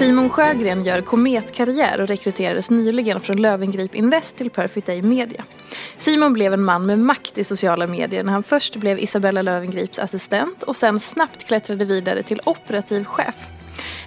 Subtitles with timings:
[0.00, 5.44] Simon Sjögren gör kometkarriär och rekryterades nyligen från Lövengrip Invest till Perfect Day Media.
[5.98, 9.98] Simon blev en man med makt i sociala medier när han först blev Isabella Lövengrips
[9.98, 13.36] assistent och sen snabbt klättrade vidare till operativ chef.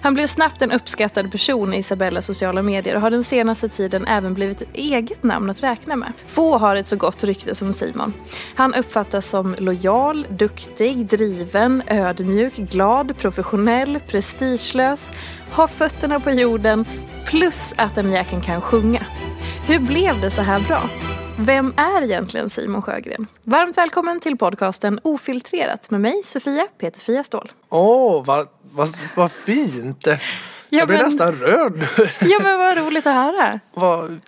[0.04, 4.06] Han blev snabbt en uppskattad person i Isabellas sociala medier och har den senaste tiden
[4.06, 6.12] även blivit ett eget namn att räkna med.
[6.26, 8.12] Få har ett så gott rykte som Simon.
[8.54, 15.12] Han uppfattas som lojal, duktig, driven, ödmjuk, glad, professionell, prestigelös,
[15.50, 16.84] har fötterna på jorden
[17.26, 19.06] plus att den jäkeln kan sjunga.
[19.66, 20.82] Hur blev det så här bra?
[21.38, 23.26] Vem är egentligen Simon Sjögren?
[23.42, 27.52] Varmt välkommen till podcasten Ofiltrerat med mig, Sofia Peterfia Ståhl.
[27.68, 30.06] Åh, oh, vad, vad, vad fint!
[30.68, 31.82] Jag blir men- nästan rörd.
[32.20, 33.60] Ja men vad roligt att höra.
[33.74, 34.20] vad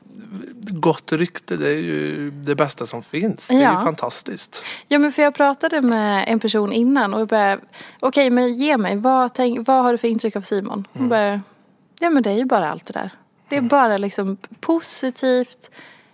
[0.70, 3.46] gott rykte, det är ju det bästa som finns.
[3.46, 3.78] Det är Ja.
[3.80, 4.62] ju fantastiskt.
[4.88, 7.58] Ja men för jag pratade med en person innan och jag bara,
[8.00, 10.86] okej men ge mig, vad, tänk, vad har du för intryck av Simon?
[10.92, 11.40] Hon bara,
[12.00, 13.10] ja men det är ju bara allt det där.
[13.48, 15.70] Det är bara liksom positivt,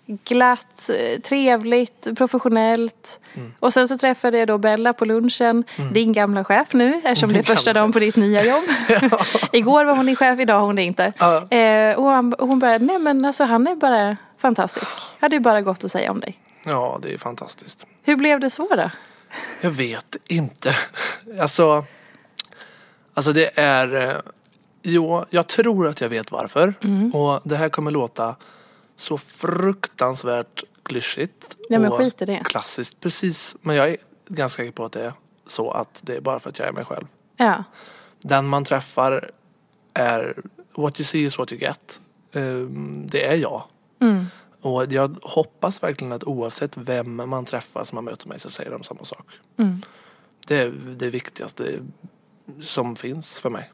[0.06, 3.18] glatt, eh, trevligt, professionellt.
[3.60, 7.38] Och sen så träffade jag då Bella på lunchen, din gamla chef nu eftersom det
[7.38, 8.64] är första dagen på ditt nya jobb.
[9.52, 11.12] Igår var hon din chef, idag är hon det inte.
[11.18, 11.50] Ja.
[11.50, 14.94] Eh, och och hon bara, nej men alltså han är bara fantastisk.
[15.18, 16.38] Jag hade ju bara gott att säga om dig.
[16.64, 17.86] Ja, det är fantastiskt.
[18.02, 18.90] Hur blev det så då?
[19.60, 20.76] Jag vet inte.
[21.40, 21.84] Alltså,
[23.14, 24.08] alltså det är...
[24.08, 24.16] eh,
[24.84, 26.74] Jo, jag tror att jag vet varför.
[26.84, 27.10] Mm.
[27.14, 28.36] Och det här kommer låta
[28.96, 31.56] så fruktansvärt klyschigt.
[31.68, 32.42] Ja, men och skit i det.
[32.44, 33.56] Klassiskt, precis.
[33.60, 33.96] Men jag är
[34.28, 35.12] ganska säker på att det är
[35.46, 37.06] så att det är bara för att jag är mig själv.
[37.36, 37.64] Ja.
[38.18, 39.30] Den man träffar
[39.94, 40.42] är
[40.74, 42.00] what you see is what you get.
[42.32, 43.62] Ehm, Det är jag.
[44.00, 44.26] Mm.
[44.60, 48.70] Och jag hoppas verkligen att oavsett vem man träffar som man möter mig så säger
[48.70, 49.26] de samma sak.
[49.58, 49.82] Mm.
[50.46, 51.78] Det är det viktigaste
[52.62, 53.70] som finns för mig.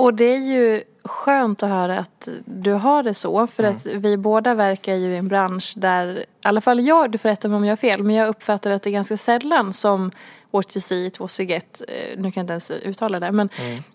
[0.00, 3.46] Och det är ju skönt att höra att du har det så.
[3.46, 7.18] För att vi båda verkar ju i en bransch där, i alla fall jag, du
[7.18, 9.72] får rätta mig om jag har fel, men jag uppfattar att det är ganska sällan
[9.72, 10.10] som
[10.50, 11.82] what you see it was you get,
[12.16, 13.48] nu kan jag inte ens uttala det, men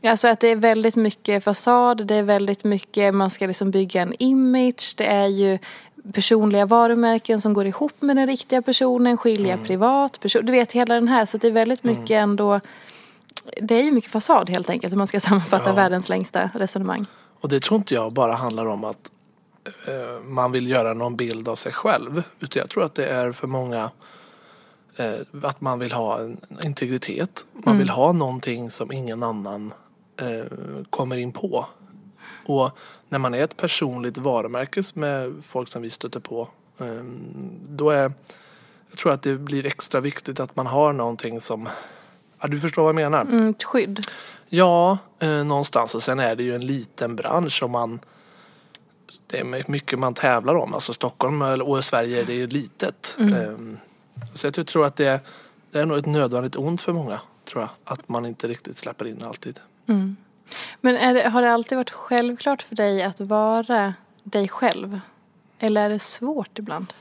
[0.03, 4.01] alltså att det är väldigt mycket fasad, det är väldigt mycket, man ska liksom bygga
[4.01, 5.59] en image, det är ju
[6.13, 10.95] personliga varumärken som går ihop med den riktiga personen, skilja privat, person, du vet hela
[10.95, 12.59] den här, så det är väldigt mycket ändå
[13.61, 15.73] det är ju mycket fasad helt enkelt om man ska sammanfatta Ja.
[15.75, 17.05] världens längsta resonemang.
[17.41, 19.11] Och det tror inte jag bara handlar om att
[19.87, 22.23] eh, man vill göra någon bild av sig själv.
[22.39, 23.91] Utan jag tror att det är för många
[24.97, 25.13] eh,
[25.43, 27.45] att man vill ha en integritet.
[27.51, 29.73] Man vill ha någonting som ingen annan
[30.21, 30.45] eh,
[30.89, 31.65] kommer in på.
[32.45, 32.69] Och
[33.09, 36.47] när man är ett personligt varumärke med folk som vi stöter på
[36.79, 37.03] eh,
[37.63, 38.11] då är
[38.89, 41.69] jag tror att det blir extra viktigt att man har någonting som
[42.39, 43.21] Ja, du förstår vad jag menar?
[43.21, 44.07] Mm, ett skydd.
[44.49, 45.95] Ja, eh, någonstans.
[45.95, 47.99] Och sen är det ju en liten bransch som man...
[49.27, 50.73] Det är mycket man tävlar om.
[50.73, 53.15] Alltså Stockholm och Sverige, det är ju litet.
[53.19, 53.33] Mm.
[53.33, 53.77] Ehm,
[54.33, 55.19] så jag tror att det,
[55.71, 57.19] det är nog ett nödvändigt ont för många.
[57.45, 57.69] tror jag.
[57.83, 59.59] Att man inte riktigt släpper in alltid.
[60.81, 63.93] Men är det, har det alltid varit självklart för dig att vara
[64.23, 64.99] dig själv?
[65.59, 66.93] Eller är det svårt ibland?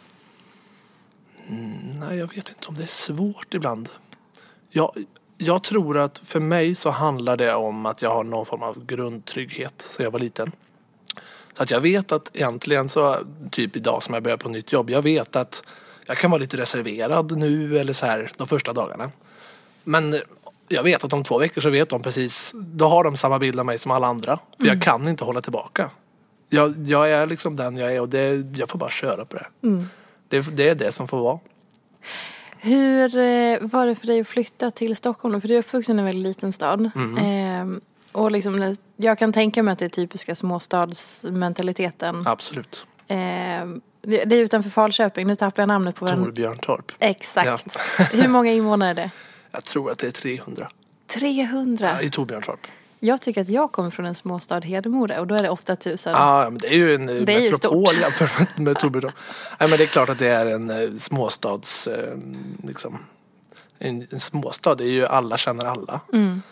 [2.01, 3.89] Nej, jag vet inte om det är svårt ibland.
[4.71, 5.05] Jag,
[5.45, 8.87] jag tror att för mig så handlar det om att jag har någon form av
[8.87, 10.53] grundtrygghet sedan jag var liten.
[11.57, 13.19] Så att jag vet att egentligen så,
[13.51, 15.63] typ idag som jag börjar på nytt jobb, jag vet att
[16.07, 19.11] jag kan vara lite reserverad nu eller så här de första dagarna.
[19.85, 20.21] Men
[20.69, 23.61] jag vet att om två veckor så vet de precis, då har de samma bild
[23.61, 24.39] av mig som alla andra.
[24.61, 25.91] För jag kan inte hålla tillbaka.
[26.49, 29.47] Jag, jag är liksom den jag är och det, jag får bara köra på det.
[30.29, 30.41] det.
[30.41, 31.39] Det är det som får vara.
[32.65, 35.41] Hur eh, var det för dig att flytta till Stockholm?
[35.41, 36.91] För du är uppvuxen i en väldigt liten stad.
[36.95, 37.19] Mm.
[37.19, 37.81] Ehm,
[38.13, 42.23] och liksom, när- jag kan tänka mig att det är typiska småstadsmentaliteten.
[42.27, 42.85] Absolut.
[43.09, 46.25] Ehm, det är utanför Falköping, nu tappar jag namnet på den.
[46.25, 46.93] Torbjörntorp.
[46.99, 47.77] Exakt.
[48.13, 49.11] Hur många invånare är det?
[49.51, 50.69] Jag tror att det är 300
[51.07, 52.03] 300.
[52.03, 52.67] i Torbjörntorp.
[53.05, 56.13] Jag tycker att jag kommer från en småstad, Hedemora, och då är det 8000.
[56.13, 59.15] Ja, men det är ju en eh, Det metropol jämfört med, Torbjörntorp.
[59.61, 61.87] Nej, men det är klart att det är en eh, småstads...
[61.87, 62.15] Eh,
[62.63, 62.99] liksom,
[63.79, 66.01] en, en småstad, det är ju alla känner alla.
[66.13, 66.43] Mm.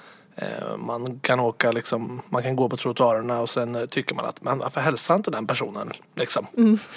[0.79, 4.59] Man kan åka liksom, man kan gå på trottoarerna och sen tycker man att men
[4.59, 5.93] varför hälsar inte den personen?
[6.15, 6.47] Liksom.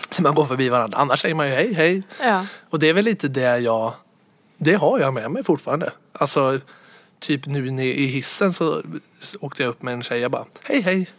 [0.10, 0.98] Så man går förbi varandra.
[0.98, 2.04] Annars säger man ju hej hej.
[2.22, 2.46] Ja.
[2.69, 3.94] Och det är väl lite det jag,
[4.58, 5.92] det har jag med mig fortfarande.
[6.13, 6.60] Alltså
[7.19, 8.81] typ nu i hissen så
[9.39, 11.10] åkte jag upp med en tjej jag bara hej hej.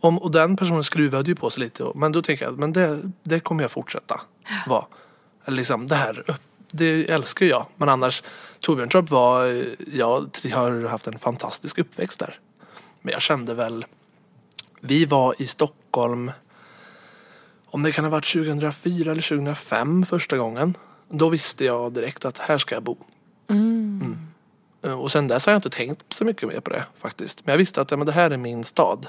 [0.00, 3.00] Om, och den personen skruvade ju på sig lite men då tänker jag men det,
[3.22, 4.20] det kommer jag fortsätta
[4.66, 4.84] vara.
[5.46, 6.24] Liksom det här
[6.76, 7.66] det älskar jag.
[7.76, 8.22] Men annars
[8.60, 12.38] Torbjörntorp var, eh, jag har haft en fantastisk uppväxt där.
[13.02, 13.84] Men jag kände väl,
[14.80, 16.32] vi var i Stockholm
[17.66, 20.74] om det kan ha varit 2004 eller 2005 första gången.
[21.08, 22.96] Då visste jag direkt att här ska jag bo.
[23.48, 24.02] Mm.
[24.02, 24.33] Eh,
[24.92, 27.40] Och sen dess har jag inte tänkt så mycket mer på det faktiskt.
[27.46, 29.06] Men jag visste att ja, men det här är min stad.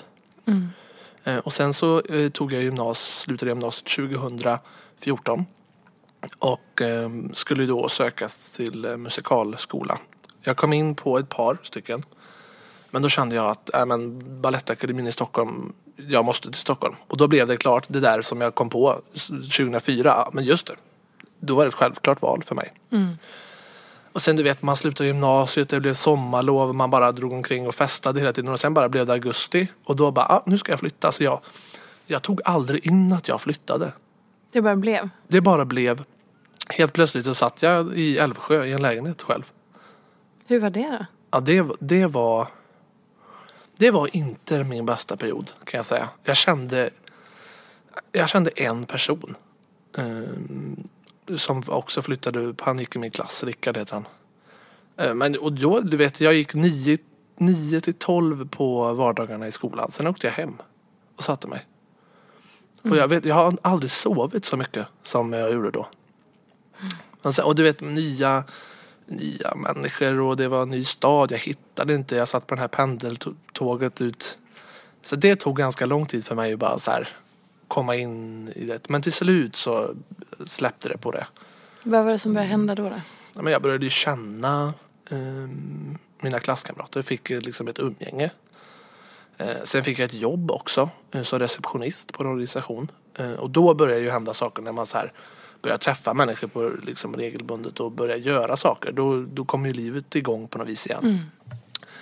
[1.24, 5.46] Eh, Och sen så eh, tog jag gymnas, slutade gymnasiet 2014.
[6.40, 9.98] Och eh, skulle då sökas till eh, musikalskola.
[10.42, 12.06] Jag kom in på ett par stycken.
[12.92, 16.96] Men då kände jag att äh, men, Balettakademin i Stockholm, jag måste till Stockholm.
[17.08, 20.04] Och då blev det klart det där som jag kom på s- 2004.
[20.10, 20.76] Ja, Men just det,
[21.40, 22.74] då var det ett självklart val för mig.
[24.16, 27.76] Och sen du vet, man slutade gymnasiet, det blev sommarlov, man bara drog omkring och
[27.76, 28.52] festade hela tiden.
[28.52, 29.68] Och sen bara blev det augusti.
[29.84, 31.12] Och då bara, ah, nu ska jag flytta.
[31.12, 31.42] Så jag,
[32.06, 33.92] jag tog aldrig in att jag flyttade.
[34.52, 35.10] Det bara blev.
[35.28, 36.04] Det bara blev,
[36.70, 39.52] helt plötsligt så satt jag i Älvsjö i en lägenhet själv.
[40.48, 41.06] Hur var det då?
[41.32, 42.48] Ja, det, det var
[43.78, 46.10] Det var inte min bästa period kan jag säga.
[46.24, 46.90] Jag kände
[48.12, 49.36] Jag kände en person
[49.98, 50.04] eh,
[51.36, 54.06] Som också flyttade, han gick i min klass, Rickard heter han.
[54.98, 56.98] Eh, men och då, du vet, jag gick 9,
[57.38, 59.92] 9 till 12 på vardagarna i skolan.
[59.92, 60.54] Sen åkte jag hem
[61.16, 61.66] och satte mig.
[62.82, 65.88] Och jag, vet, jag har aldrig sovit så mycket som jag gjorde då.
[67.22, 68.44] Men sen- Och du vet nya,
[69.06, 71.32] nya människor och det var en ny stad.
[71.32, 72.16] Jag hittade inte.
[72.16, 74.38] Jag satt på det här pendeltåget ut.
[75.04, 77.08] Så det tog ganska lång tid för mig att bara så här
[77.68, 78.90] komma in i det.
[78.90, 79.96] Men till slut så
[80.48, 81.28] släppte det på det.
[81.84, 82.84] Vad var det som började hända då?
[82.84, 83.42] då?
[83.42, 84.74] Men jag började ju känna
[85.12, 87.02] ehm, mina klasskamrater.
[87.02, 88.30] Fick eh, liksom ett umgänge.
[89.38, 92.92] Eh, sen fick jag ett jobb också eh, som receptionist på en organisation.
[93.18, 95.14] Eh, och då började ju hända saker när man så här
[95.62, 98.92] börjar träffa människor på liksom regelbundet och börjar göra saker.
[98.92, 101.32] Då, då kommer ju livet igång på något vis igen.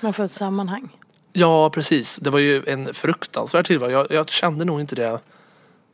[0.01, 0.89] Man får ett sammanhang.
[1.33, 2.15] Ja, precis.
[2.21, 3.91] Det var ju en fruktansvärd tillvaro.
[3.91, 5.19] Jag, jag kände nog inte det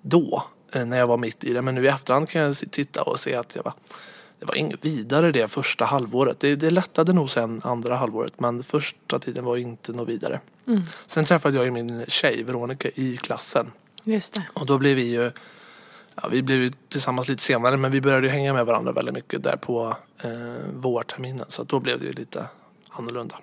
[0.02, 1.62] då, eh, när jag var mitt i det.
[1.62, 3.74] Men nu i efterhand kan jag titta och se att jag var,
[4.40, 6.40] det var inget vidare det första halvåret.
[6.40, 10.40] Det, det lättade nog sen andra halvåret, men första tiden var inte något vidare.
[11.08, 13.72] Sen träffade jag ju min tjej, Veronica, i klassen.
[14.04, 14.44] Just det.
[14.54, 15.32] Och då blev vi ju
[16.22, 19.14] Ja, vi blev ju tillsammans lite senare men vi började ju hänga med varandra väldigt
[19.16, 20.30] mycket där på eh,
[20.74, 21.46] vårterminen.
[21.48, 22.46] Så då blev det ju lite
[22.90, 23.38] annorlunda.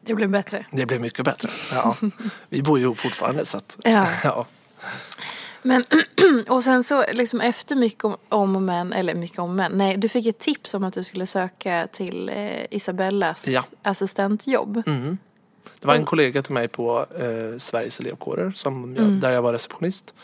[0.00, 0.66] Det blev bättre.
[0.70, 1.48] Det blev mycket bättre.
[1.72, 1.96] Ja.
[2.48, 4.08] Vi bor ju ihop fortfarande så att, Ja.
[4.24, 4.46] ja.
[5.66, 5.84] Men,
[6.48, 9.96] och sen så liksom efter mycket om, om och men, eller mycket om men, nej
[9.96, 13.64] du fick ett tips om att du skulle söka till eh, Isabellas Ja.
[13.82, 14.82] assistentjobb.
[14.86, 15.18] Mm.
[15.80, 19.52] Det var en kollega till mig på eh, Sveriges elevkårer som jag, där jag var
[19.52, 20.14] receptionist.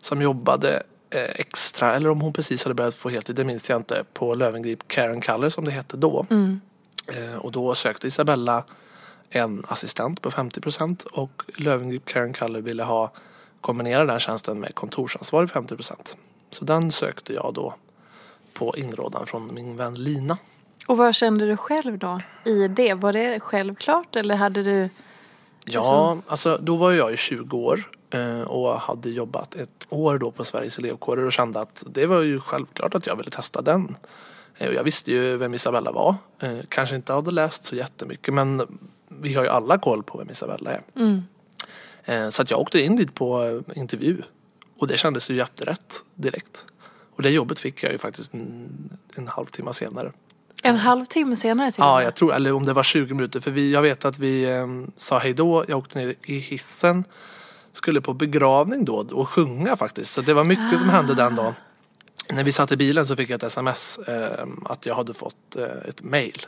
[0.00, 3.76] Som jobbade eh, extra, eller om hon precis hade börjat få heltid, det minns jag
[3.78, 6.26] inte, på Lövengrip Karen Color som det hette då.
[7.06, 8.64] Eh, och då sökte Isabella
[9.30, 13.12] en assistent på 50 procent och Lövengrip Karen Color ville ha
[13.60, 16.16] kombinera den tjänsten med kontorsansvarig 50 procent.
[16.50, 17.74] Så den sökte jag då
[18.54, 20.38] på inrådan från min vän Lina.
[20.86, 22.94] Och vad kände du själv då i det?
[22.94, 24.88] Var det självklart eller hade du...
[25.64, 30.30] Ja, alltså då var jag ju 20 år eh, och hade jobbat ett år då
[30.30, 33.96] på Sveriges elevkårer och kände att det var ju självklart att jag ville testa den.
[34.58, 36.14] Eh, Jag visste ju vem Isabella var.
[36.42, 40.30] Eh, Kanske inte hade läst så jättemycket men vi har ju alla koll på vem
[40.30, 40.82] Isabella är.
[40.96, 41.18] Eh,
[42.30, 44.22] Så att jag åkte in dit på eh, intervju
[44.78, 46.64] och det kändes ju jätterätt direkt.
[47.16, 50.12] Och det jobbet fick jag ju faktiskt en, en halvtimme senare.
[50.62, 53.40] En halvtimme senare till Ja, jag tror, eller om det var 20 minuter.
[53.40, 55.64] För vi, jag vet att vi eh, sa hej då.
[55.68, 57.04] Jag åkte ner i hissen.
[57.72, 60.12] Skulle på begravning då och sjunga faktiskt.
[60.12, 61.54] Så det var mycket som hände den dagen.
[62.32, 65.56] När vi satt i bilen så fick jag ett sms eh, att jag hade fått
[65.56, 66.46] eh, ett mail.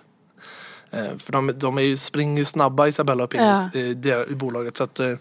[0.90, 3.80] Eh, för de, de är ju, springer ju snabba Isabella och Pingis Ja.
[3.80, 4.76] i, i bolaget.
[4.76, 5.14] Så att, eh,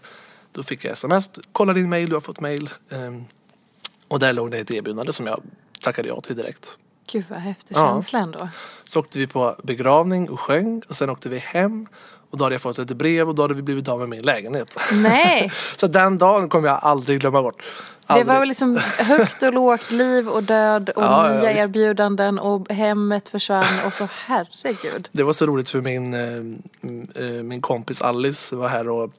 [0.52, 1.30] då fick jag sms.
[1.52, 2.70] Kolla din mail, du har fått mail.
[2.90, 2.98] Eh,
[4.08, 5.40] och där låg det ett erbjudande som jag
[5.82, 6.76] tackade ja till direkt.
[7.12, 7.86] Gud vad häftig Ja.
[7.94, 8.48] känsla ändå.
[8.84, 11.86] Så åkte vi på begravning och sjöng och sen åkte vi hem.
[12.30, 14.22] Och då hade jag fått ett brev och då hade vi blivit av med min
[14.22, 14.76] lägenhet.
[14.92, 17.58] Nej, Så den dagen kommer jag aldrig glömma bort.
[17.58, 17.64] det
[18.12, 18.26] Aldrig.
[18.26, 21.60] var väl liksom högt och lågt, liv och död och Ja, ja, nya visst.
[21.64, 25.08] erbjudanden och hemmet försvann och så herregud.
[25.12, 29.10] Det var så roligt för min, eh, eh, min kompis Alice var här och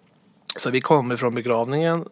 [0.57, 2.05] så vi kom ifrån begravningen.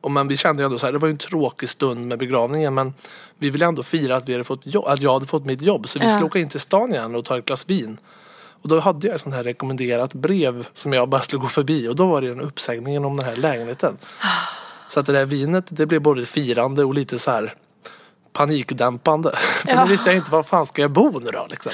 [0.00, 2.18] Och men vi kände ju ändå så här, det var ju en tråkig stund med
[2.18, 2.94] begravningen men
[3.38, 5.88] vi ville ändå fira att, vi hade fått jobb, att jag hade fått mitt jobb.
[5.88, 6.10] Så vi Ja.
[6.10, 7.98] skulle åka in till stan igen och ta ett glas vin.
[8.62, 11.88] Och då hade jag ett sånt här rekommenderat brev som jag bara skulle gå förbi
[11.88, 13.96] och då var det en uppsägningen om den här lägenheten.
[14.88, 17.54] Så att det där vinet det blev både firande och lite så här
[18.32, 19.30] panikdämpande.
[19.36, 19.84] För Ja.
[19.84, 21.72] nu visste jag inte var fan ska jag bo nu då liksom.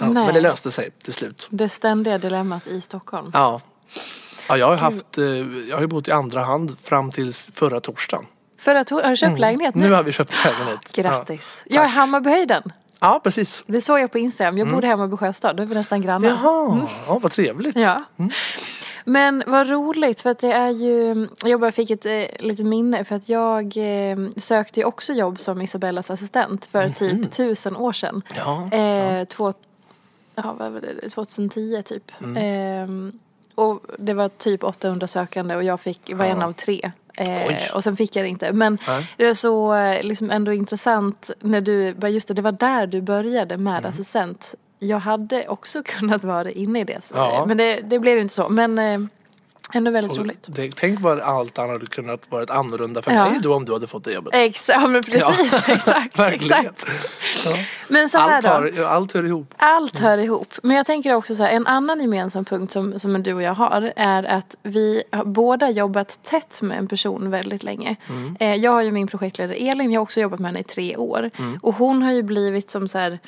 [0.00, 1.46] Ja, men det löste sig till slut.
[1.50, 3.30] Det ständiga dilemmat i Stockholm.
[3.34, 3.60] Ja.
[4.48, 5.24] Ja jag har haft, eh,
[5.68, 8.26] jag har ju bott i andra hand fram till förra torsdagen.
[8.60, 9.80] För att, har du köpt lägenhet nu?
[9.80, 9.90] Mm.
[9.90, 10.92] Nu har vi köpt lägenhet.
[10.92, 11.62] Grattis.
[11.64, 11.94] Ja, jag är tack.
[11.96, 12.62] Hammarbyhöjden.
[13.00, 13.64] Ja, precis.
[13.66, 14.58] Det såg jag på Instagram.
[14.58, 15.56] Jag bor i Hammarby sjöstad.
[15.56, 16.28] Då är vi nästan grannar.
[16.28, 17.76] Jaha, ja, vad trevligt.
[17.76, 18.04] Ja.
[19.04, 23.04] Men vad roligt för att det är ju, jag bara fick ett eh, litet minne
[23.04, 27.92] för att jag eh, sökte ju också jobb som Isabellas assistent för typ tusen år
[27.92, 28.22] sedan.
[28.36, 29.52] Ja, Eh, två,
[30.34, 32.10] ja, vad var det, 2010 typ.
[32.20, 32.86] Eh,
[33.58, 36.90] och det var typ 800 sökande och jag fick, var en av tre.
[37.14, 38.52] Eh, och sen fick jag det inte.
[38.52, 39.12] Men Nej.
[39.16, 42.86] det var så eh, liksom ändå intressant när du, bara just det, det var där
[42.86, 43.90] du började med Mm.
[43.90, 44.54] assistent.
[44.78, 47.04] Jag hade också kunnat vara inne i det.
[47.04, 47.44] Så, Ja.
[47.48, 48.48] Men det, det blev ju inte så.
[48.48, 49.00] Men eh,
[49.72, 50.46] ändå väldigt Och roligt.
[50.48, 53.30] Det, tänk vad allt annat hade kunnat varit annorlunda för Ja.
[53.30, 54.34] mig då om du hade fått det jobbet.
[54.34, 55.54] Exakt, ja, men precis.
[55.68, 56.60] exakt, Verkligen.
[56.66, 56.86] exakt.
[57.44, 57.52] Ja.
[57.88, 58.82] Men så här Allt, då.
[58.82, 59.54] har, allt hör ihop.
[59.56, 60.54] Allt hör ihop.
[60.62, 63.54] Men jag tänker också så här, en annan gemensam punkt som, som du och jag
[63.54, 67.96] har är att vi har båda jobbat tätt med en person väldigt länge.
[68.40, 70.96] Eh, jag har ju min projektledare Elin, jag har också jobbat med henne i tre
[70.96, 71.30] år.
[71.62, 73.18] Och hon har ju blivit som så här,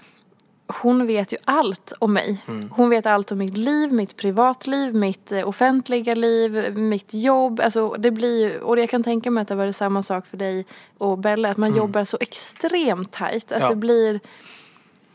[0.75, 2.45] hon vet ju allt om mig.
[2.71, 7.61] Hon vet allt om mitt liv, mitt privatliv, mitt eh, offentliga liv, mitt jobb.
[7.61, 10.37] Alltså, det blir, och jag kan tänka mig att det var det samma sak för
[10.37, 10.67] dig
[10.99, 11.51] och Bella.
[11.51, 13.53] Att man jobbar så extremt tajt.
[13.53, 13.69] Att Ja.
[13.69, 14.21] det blir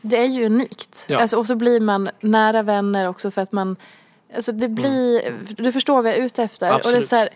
[0.02, 1.06] det är ju unikt.
[1.08, 1.20] Ja.
[1.20, 3.76] Alltså, och så blir man nära vänner också för att man,
[4.36, 6.68] alltså det blir, du förstår vad jag är ute efter.
[6.68, 7.08] Och, det är Absolut.
[7.10, 7.30] så här,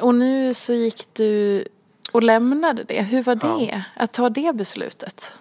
[0.00, 1.64] och nu så gick du
[2.12, 3.02] och lämnade det.
[3.02, 3.82] Hur var det?
[3.96, 5.32] Att ta det beslutet?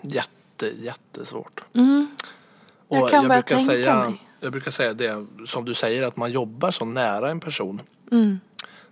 [0.00, 0.30] Jätte,
[0.62, 1.64] jättesvårt.
[1.72, 4.22] Jag Och kan jag bara brukar tänka säga, mig.
[4.40, 7.80] Jag brukar säga det som du säger att man jobbar så nära en person.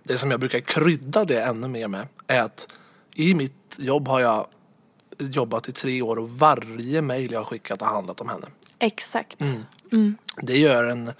[0.03, 2.73] Det som jag brukar krydda det ännu mer med är att
[3.13, 4.47] i mitt jobb har jag
[5.19, 8.47] jobbat i tre år och varje mejl jag har skickat har handlat om henne.
[8.79, 9.39] Exakt.
[10.41, 11.11] Det gör en,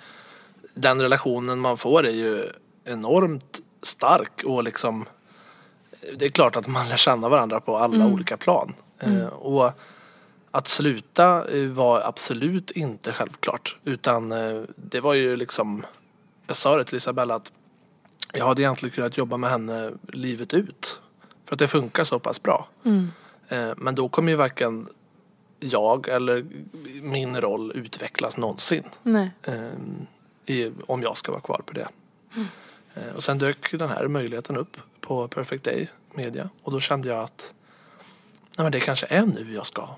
[0.74, 2.50] den relationen man får är ju
[2.86, 5.06] enormt stark och liksom
[6.18, 8.74] det är klart att man lär känna varandra på alla olika plan.
[9.00, 9.72] Eh, och
[10.56, 15.86] att sluta eh, var absolut inte självklart utan eh, det var ju liksom
[16.48, 17.52] jag sa det till Isabella att
[18.34, 21.00] jag hade egentligen kunnat jobba med henne livet ut.
[21.46, 22.68] För att det funkar så pass bra.
[23.48, 24.88] Eh, Men då kommer ju varken
[25.60, 26.46] jag eller
[27.02, 28.84] min roll utvecklas någonsin.
[30.46, 31.88] I, om jag ska vara kvar på det.
[32.94, 37.10] Eh, och sen dök den här möjligheten upp på Perfect Day Media och då kände
[37.10, 37.54] jag att
[38.58, 39.90] nej, men det kanske är nu jag ska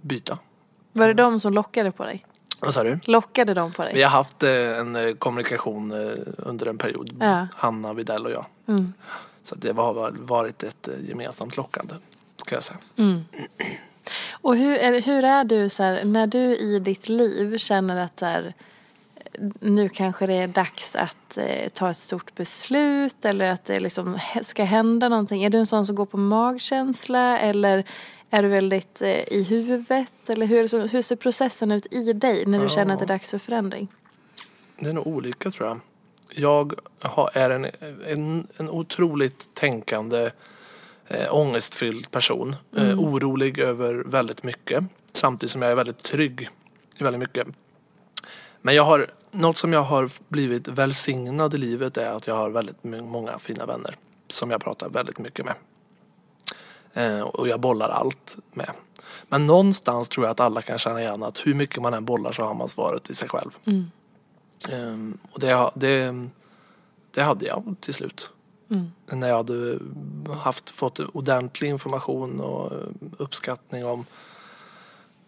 [0.00, 0.38] byta.
[0.92, 2.26] Var det de som lockade på dig?
[2.60, 2.98] Vad sa du?
[3.04, 3.92] Lockade de på dig?
[3.94, 7.48] Vi har haft eh, en eh, kommunikation eh, under en period, Ja.
[7.56, 8.44] Hanna Videll och jag.
[9.44, 11.94] Så att det har varit ett gemensamt lockande,
[12.36, 12.78] ska jag säga.
[14.32, 18.18] Och hur är, hur är du så här, när du i ditt liv känner att
[18.18, 18.54] så här,
[19.60, 24.18] nu kanske det är dags att eh, ta ett stort beslut eller att det liksom
[24.42, 25.44] ska hända någonting.
[25.44, 27.84] Är du en sån som går på magkänsla eller
[28.30, 32.62] Är du väldigt eh, i huvudet eller hur, hur ser processen ut i dig när
[32.62, 33.88] du känner att det är dags för förändring?
[34.76, 35.80] Det är nog olika tror jag.
[36.30, 37.66] Jag har, är en,
[38.06, 40.30] en, en otroligt tänkande
[41.08, 42.56] eh, ångestfylld person.
[42.76, 44.84] Eh, orolig över väldigt mycket.
[45.12, 46.48] Samtidigt som jag är väldigt trygg
[46.96, 47.48] i väldigt mycket.
[48.62, 52.50] Men jag har, något som jag har blivit välsignad i livet är att jag har
[52.50, 53.96] väldigt många fina vänner.
[54.28, 55.54] Som jag pratar väldigt mycket med.
[56.94, 58.70] Eh, och jag bollar allt med.
[59.28, 62.32] Men någonstans tror jag att alla kan känna igen att hur mycket man än bollar
[62.32, 63.50] så har man svaret i sig själv.
[64.72, 66.14] Um, och det, det,
[67.10, 68.30] det hade jag till slut.
[68.70, 68.92] Mm.
[69.06, 69.78] När jag hade
[70.42, 72.72] haft, fått ordentlig information och
[73.18, 74.06] uppskattning om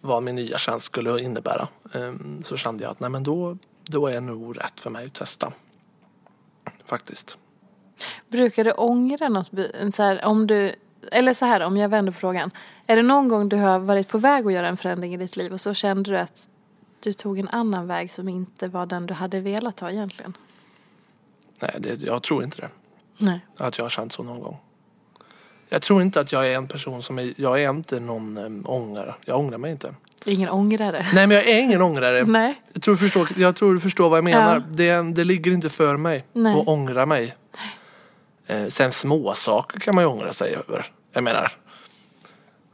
[0.00, 1.68] vad min nya tjänst skulle innebära.
[1.92, 5.06] Um, så kände jag att nej men då, då är det nog rätt för mig
[5.06, 5.52] att testa.
[6.84, 7.36] Faktiskt.
[8.28, 9.50] Brukar du ångra något?
[9.92, 10.74] Så här, om du,
[11.12, 12.50] eller så här, om jag vänder på frågan.
[12.86, 15.36] Är det någon gång du har varit på väg att göra en förändring i ditt
[15.36, 16.46] liv och så kände du att
[17.04, 20.36] du tog en annan väg som inte var den du hade velat ta egentligen?
[21.62, 22.68] Nej, det, jag tror inte det.
[23.18, 23.40] Nej.
[23.56, 24.56] Att jag har känt så någon gång.
[25.68, 28.66] Jag tror inte att jag är en person som är, jag är inte någon um,
[28.66, 29.14] ångrare.
[29.24, 29.94] Jag ångrar mig inte.
[30.24, 31.06] Ingen ångrare?
[31.14, 32.24] Nej men jag är ingen ångrare.
[32.24, 32.62] Nej.
[32.72, 34.54] Jag tror du förstår, jag tror du förstår vad jag menar.
[34.54, 34.62] Ja.
[34.76, 36.60] Det, det ligger inte för mig Nej.
[36.60, 37.36] att ångra mig.
[38.46, 40.92] Eh, sen små saker kan man ju ångra sig över.
[41.16, 41.52] Jag menar,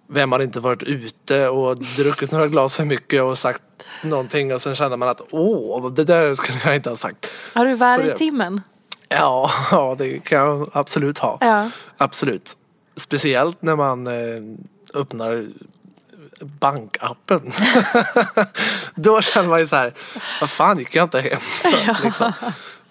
[0.06, 3.62] vem har inte varit ute och druckit några glas för mycket och sagt
[4.02, 7.26] någonting och sen känner man att åh, det där skulle jag inte ha sagt.
[7.54, 8.60] Har du varg i Börja- timmen?
[9.08, 11.38] Ja, ja, det kan jag absolut ha.
[11.40, 11.70] Ja.
[11.96, 12.56] Absolut.
[12.96, 14.42] Speciellt när man eh,
[15.00, 15.48] öppnar
[16.40, 17.52] bankappen.
[18.94, 19.94] då känner man ju så här,
[20.40, 21.38] vad fan gick jag inte hem?
[21.62, 22.32] Så, liksom.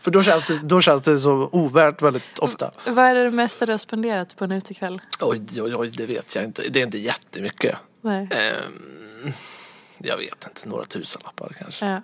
[0.02, 2.72] För då känns, det, då känns det så ovärt väldigt ofta.
[2.88, 5.02] Vad är det mesta du har spenderat på en utekväll?
[5.20, 6.62] Oj, oj, oj, det vet jag inte.
[6.70, 7.78] Det är inte jättemycket.
[8.02, 8.30] Nej.
[8.32, 9.32] Ehm,
[9.98, 11.86] jag vet inte, några tusenlappar kanske.
[11.86, 12.02] Ja.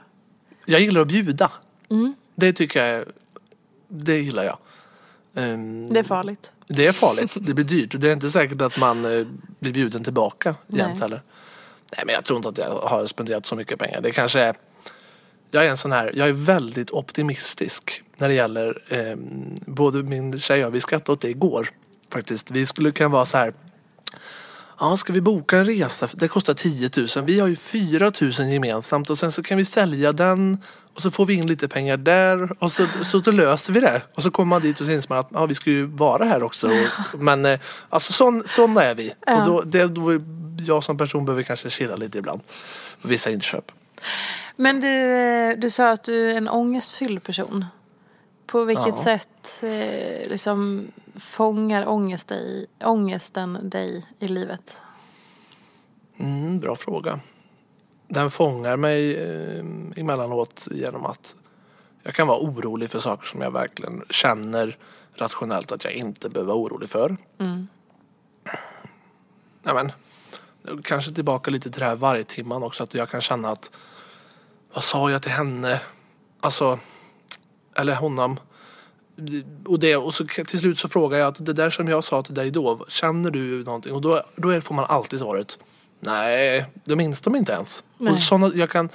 [0.66, 1.52] Jag gillar att bjuda.
[1.90, 2.16] Mm.
[2.36, 3.06] Det tycker jag,
[3.88, 4.58] det gillar jag.
[5.36, 6.52] Ehm, Det är farligt.
[6.68, 7.34] Det är farligt.
[7.42, 7.94] Det blir dyrt.
[7.94, 9.28] Och det är inte säkert att man eh,
[9.60, 11.22] blir bjuden tillbaka jämt heller.
[11.98, 14.02] Nej men jag tror inte att jag har spenderat så mycket pengar.
[14.02, 14.56] Det kanske är...
[15.52, 19.16] Jag är en sån här, jag är väldigt optimistisk när det gäller eh,
[19.74, 21.70] både min tjej och vi skrattade åt det igår
[22.14, 22.52] faktiskt.
[22.52, 23.54] Vi skulle kunna vara så här
[24.80, 26.08] Ja, ska vi boka en resa?
[26.14, 27.26] Det kostar 10 000.
[27.26, 30.64] Vi har ju 4 000 gemensamt och sen så kan vi sälja den
[30.96, 34.02] och så får vi in lite pengar där och så, så, så löser vi det.
[34.14, 36.26] Och så kommer man dit och så inser man att ja, vi ska ju vara
[36.26, 36.68] här också.
[36.68, 39.14] Och, men eh, alltså sån, såna är vi.
[39.26, 39.40] Ja.
[39.40, 40.20] Och då, det, då,
[40.60, 42.42] jag som person behöver kanske chilla lite ibland.
[43.02, 43.72] Vissa inköp.
[44.60, 47.66] Men du, eh, du sa att du är en ångestfylld person.
[48.46, 49.04] På vilket Ja.
[49.04, 54.78] sätt eh, liksom fångar ångest dig, ångesten dig i livet?
[56.18, 57.20] Mm, bra fråga.
[58.08, 59.66] Den fångar mig eh,
[59.96, 61.36] emellanåt genom att
[62.04, 64.78] jag kan vara orolig för saker som jag verkligen känner
[65.16, 67.18] rationellt att jag inte behöver vara orolig för.
[67.40, 67.68] Mm.
[69.64, 69.92] Ja, men,
[70.82, 72.84] kanske tillbaka lite till det här varje timman också.
[72.84, 73.72] Att jag kan känna att
[74.74, 75.82] vad sa jag till henne?
[76.40, 76.80] Alltså,
[77.76, 78.40] eller honom.
[79.66, 82.24] Och, det, och så till slut så frågar jag att det där som jag sa
[82.24, 83.94] till dig då, känner du någonting?
[83.94, 85.58] Och då, då får man alltid svaret
[86.00, 87.84] Nej, det minns de inte ens.
[87.98, 88.14] Nej.
[88.14, 88.90] Och såna, jag, kan,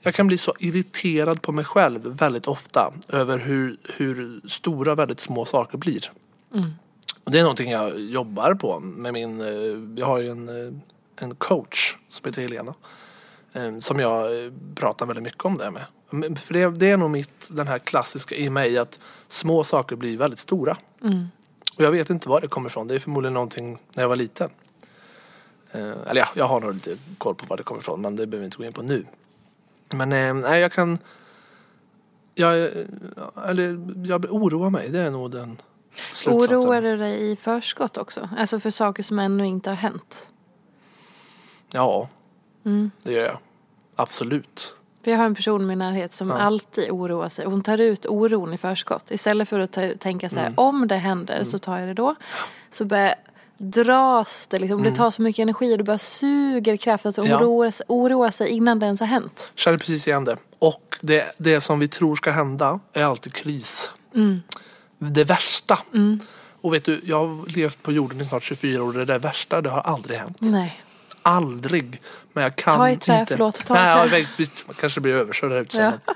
[0.00, 5.20] jag kan bli så irriterad på mig själv väldigt ofta över hur, hur stora väldigt
[5.20, 6.10] små saker blir.
[7.24, 10.72] Och det är någonting jag jobbar på med min, eh, jag har ju en, eh,
[11.16, 12.74] en coach som heter Helena.
[13.52, 15.84] Eh, Som jag eh, pratar väldigt mycket om det med.
[16.38, 20.18] För det, det är nog mitt, den här klassiska i mig att små saker blir
[20.18, 20.76] väldigt stora.
[21.76, 22.88] Och jag vet inte var det kommer ifrån.
[22.88, 24.50] Det är förmodligen någonting när jag var liten.
[25.72, 28.26] Eh, Eller ja, jag har nog lite koll på var det kommer ifrån men det
[28.26, 29.06] behöver vi inte gå in på nu.
[29.90, 30.98] Men eh, nej, jag kan...
[32.34, 32.70] Jag, eh,
[33.48, 35.56] eller, jag oroar mig, det är nog den
[36.14, 36.58] slutsatsen.
[36.58, 38.28] Oroar du dig i förskott också?
[38.38, 40.26] Alltså för saker som ännu inte har hänt?
[41.70, 42.08] Ja,
[42.64, 42.90] Mm.
[43.02, 43.38] det gör jag.
[43.96, 44.74] Absolut.
[45.04, 46.34] Jag har en person i min närhet som Ja.
[46.38, 47.44] alltid oroar sig.
[47.44, 49.10] Hon tar ut oron i förskott.
[49.10, 50.54] Istället för att ta, tänka så här, Mm.
[50.58, 52.14] om det händer så tar jag det då.
[52.70, 53.14] Så börjar
[53.58, 54.82] dras det liksom.
[54.82, 57.30] Det tar så mycket energi och det bara suger kraft att Mm.
[57.30, 57.38] Ja.
[57.38, 59.52] oroa, sig- oroa sig innan det ens har hänt.
[59.54, 60.36] Känner precis igen det.
[60.58, 63.90] Och det, det som vi tror ska hända är alltid kris.
[64.98, 65.78] Det värsta.
[66.60, 69.18] Och vet du, jag har levt på jorden i snart 24 år och det där
[69.18, 70.36] värsta, det har aldrig hänt.
[70.40, 70.82] Nej.
[71.22, 72.02] Aldrig.
[72.32, 73.34] Men jag kan Ta i trä, inte.
[73.34, 74.18] förlåt, ta i Nej, trä.
[74.18, 76.14] Ja, visst, man kanske blir överkörd där ute Ja.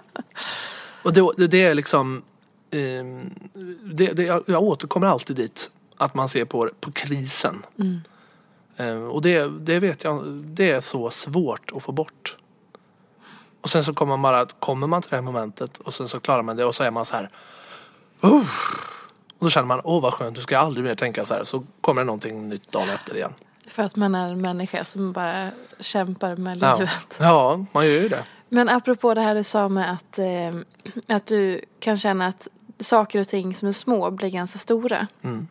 [1.02, 2.22] Och det, det, det är liksom,
[2.70, 3.34] ehm,
[3.94, 5.70] det, det, jag, jag återkommer alltid dit.
[5.96, 7.62] Att man ser på, på krisen.
[7.78, 8.00] Mm.
[8.76, 12.36] Eh, och det, det vet jag, det är så svårt att få bort.
[13.60, 16.20] Och sen så kommer man bara, kommer man till det här momentet och sen så
[16.20, 17.30] klarar man det och så är man så här.
[18.20, 18.44] "Oh."
[19.38, 21.44] Och då känner man, åh vad skönt, nu ska jag aldrig mer tänka så här.
[21.44, 23.34] Så kommer det någonting nytt dagen efter igen.
[23.66, 25.50] För att man är en människa som bara
[25.80, 27.16] kämpar med Ja, livet.
[27.20, 28.24] ja man gör ju det.
[28.48, 32.48] Men apropå det här du sa med att, eh, att du kan känna att
[32.80, 35.06] saker och ting som är små blir ganska stora.
[35.24, 35.48] Mm.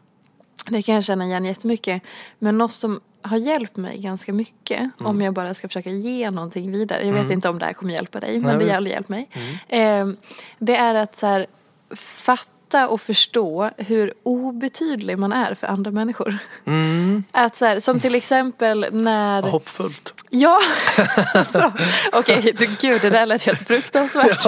[0.70, 2.02] Det kan jag känna igen jättemycket.
[2.40, 4.92] Men något som har hjälpt mig ganska mycket Mm.
[5.06, 7.08] om jag bara ska försöka ge någonting vidare.
[7.08, 9.30] Jag vet inte om det här kommer hjälpa dig men Nej, det har hjälpt mig.
[9.70, 10.10] Mm.
[10.10, 10.16] Eh,
[10.60, 11.48] det är att så här,
[11.96, 16.38] fatta och förstå hur obetydlig man är för andra människor.
[16.66, 17.24] Mm.
[17.32, 19.42] Att så här, som till exempel när...
[19.42, 20.14] Hoppfullt.
[20.30, 20.60] Ja,
[21.34, 21.74] alltså,
[22.12, 24.46] okej, du gud det där lät helt fruktansvärt.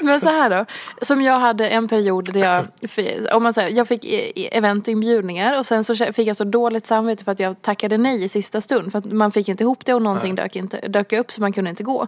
[0.00, 0.64] Men så här då,
[1.02, 2.66] som jag hade en period där jag,
[3.32, 6.86] om man säger, jag fick e- e- eventinbjudningar och sen så fick jag så dåligt
[6.86, 9.84] samvete för att jag tackade nej i sista stund för att man fick inte ihop
[9.84, 12.06] det och någonting dök, inte, dök upp så man kunde inte gå.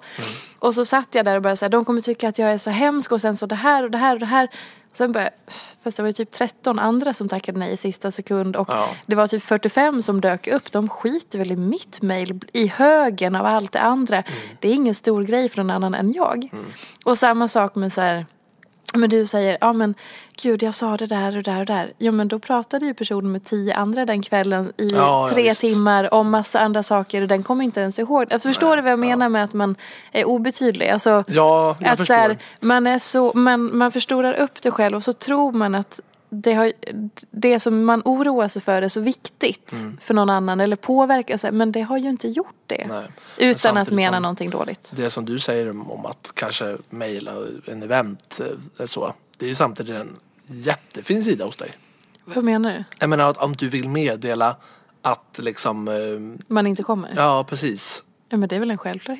[0.58, 2.70] Och så satt jag där och började säga, de kommer tycka att jag är så
[2.70, 4.48] hemsk och sen så det här och det här och det här.
[4.92, 5.34] Sen började,
[5.82, 8.88] fast det var ju typ 13 andra som tackade nej i sista sekund och Ja.
[9.06, 10.72] det var typ 45 som dök upp.
[10.72, 14.22] De skiter väl i mitt mail i högen av allt det andra.
[14.60, 16.50] Det är ingen stor grej för någon annan än jag.
[17.04, 18.26] Och samma sak med så här
[18.94, 19.94] men du säger, ja men
[20.42, 21.92] gud jag sa det där och där och där.
[21.98, 24.96] Ja men då pratade ju personen med tio andra den kvällen i Ja,
[25.28, 25.60] ja, tre visst.
[25.60, 28.26] timmar om massa andra saker och den kommer inte ens ihåg.
[28.30, 29.76] Jag förstår du vad jag menar med att man
[30.12, 30.88] är obetydlig?
[30.88, 32.14] Alltså, Ja, jag att så förstår.
[32.14, 36.00] här, man, är så, man, man förstorar upp det själv och så tror man att
[36.30, 36.72] det, har,
[37.30, 39.96] det som man oroar sig för är så viktigt Mm.
[40.00, 41.52] för någon annan eller påverkar sig.
[41.52, 42.86] Men det har ju inte gjort det.
[42.88, 43.04] Nej.
[43.38, 44.92] Utan att mena som- någonting dåligt.
[44.96, 47.32] Det som du säger om att kanske mejla
[47.66, 48.40] en event
[48.80, 49.14] eh, så.
[49.38, 50.16] Det är ju samtidigt en
[50.46, 51.70] jättefin sida hos dig.
[52.24, 52.84] Vad menar du?
[52.98, 54.56] Jag menar att om du vill meddela
[55.02, 55.94] att liksom, eh,
[56.46, 57.12] Man inte kommer?
[57.16, 58.02] ja precis.
[58.28, 59.18] Ja, men det är väl en självklart.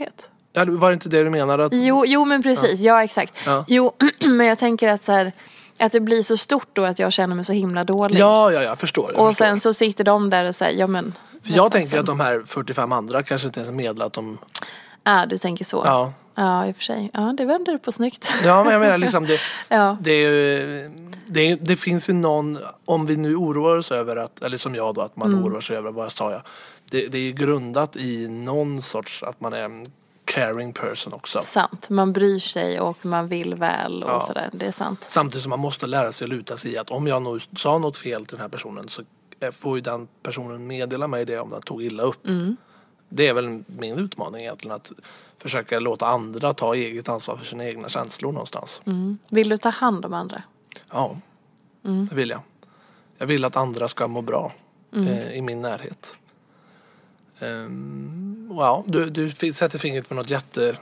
[0.52, 1.64] Ja, var det inte det du menade?
[1.64, 3.34] Att, Jo, jo men precis, ja, exakt.
[3.46, 3.64] Ja.
[3.68, 3.92] Jo,
[4.26, 5.32] men jag tänker att så här,
[5.80, 8.18] att det blir så stort då att jag känner mig så himla dålig.
[8.18, 9.12] ja, ja, jag förstår.
[9.12, 9.44] Jag och förstår.
[9.44, 11.14] sen så sitter de där och säger, ja men.
[11.42, 12.00] För jag tänker fasen.
[12.00, 14.38] att de här 45 andra kanske inte ens meddelar att de,
[15.02, 15.82] Ah, du tänker så.
[15.84, 16.12] ja.
[16.34, 17.10] Ja, i och för sig.
[17.14, 18.30] Ja, det vänder du på snyggt.
[18.44, 19.38] Ja, men jag menar liksom det,
[19.68, 19.96] ja.
[20.00, 20.90] det, är
[21.26, 24.94] det, det finns ju någon, om vi nu oroar oss över att, eller som jag
[24.94, 25.44] då, att man Mm.
[25.44, 26.42] oroar sig över, vad sa jag?
[26.90, 29.70] Det, det är grundat i någon sorts, att man är
[30.32, 31.40] caring person också.
[31.42, 31.90] Sant.
[31.90, 34.20] Man bryr sig och man vill väl och Ja.
[34.20, 34.50] sådär.
[34.52, 35.06] Det är sant.
[35.10, 37.78] Samtidigt som man måste lära sig att luta sig i att om jag nog sa
[37.78, 39.02] något fel till den här personen så
[39.40, 42.26] eh, får ju den personen meddela mig det om den tog illa upp.
[42.28, 42.56] Mm.
[43.08, 44.92] Det är väl min utmaning egentligen att
[45.38, 48.80] försöka låta andra ta eget ansvar för sina egna känslor någonstans.
[48.86, 49.18] Mm.
[49.28, 50.42] Vill du ta hand om andra?
[50.92, 51.16] Ja,
[51.84, 52.06] Mm.
[52.10, 52.40] det vill jag.
[53.18, 54.52] Jag vill att andra ska må bra
[54.94, 55.08] Mm.
[55.08, 56.14] eh, i min närhet.
[57.40, 60.76] Ehm, och ja, du, du sätter fingret på något jätte...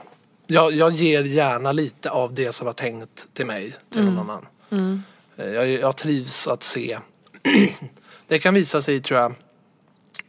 [0.47, 4.13] Jag, jag ger gärna lite av det som var tänkt till mig till Mm.
[4.15, 5.03] någon annan.
[5.37, 6.99] Eh, Jag, jag trivs att se...
[8.27, 9.33] det kan visa sig, tror jag...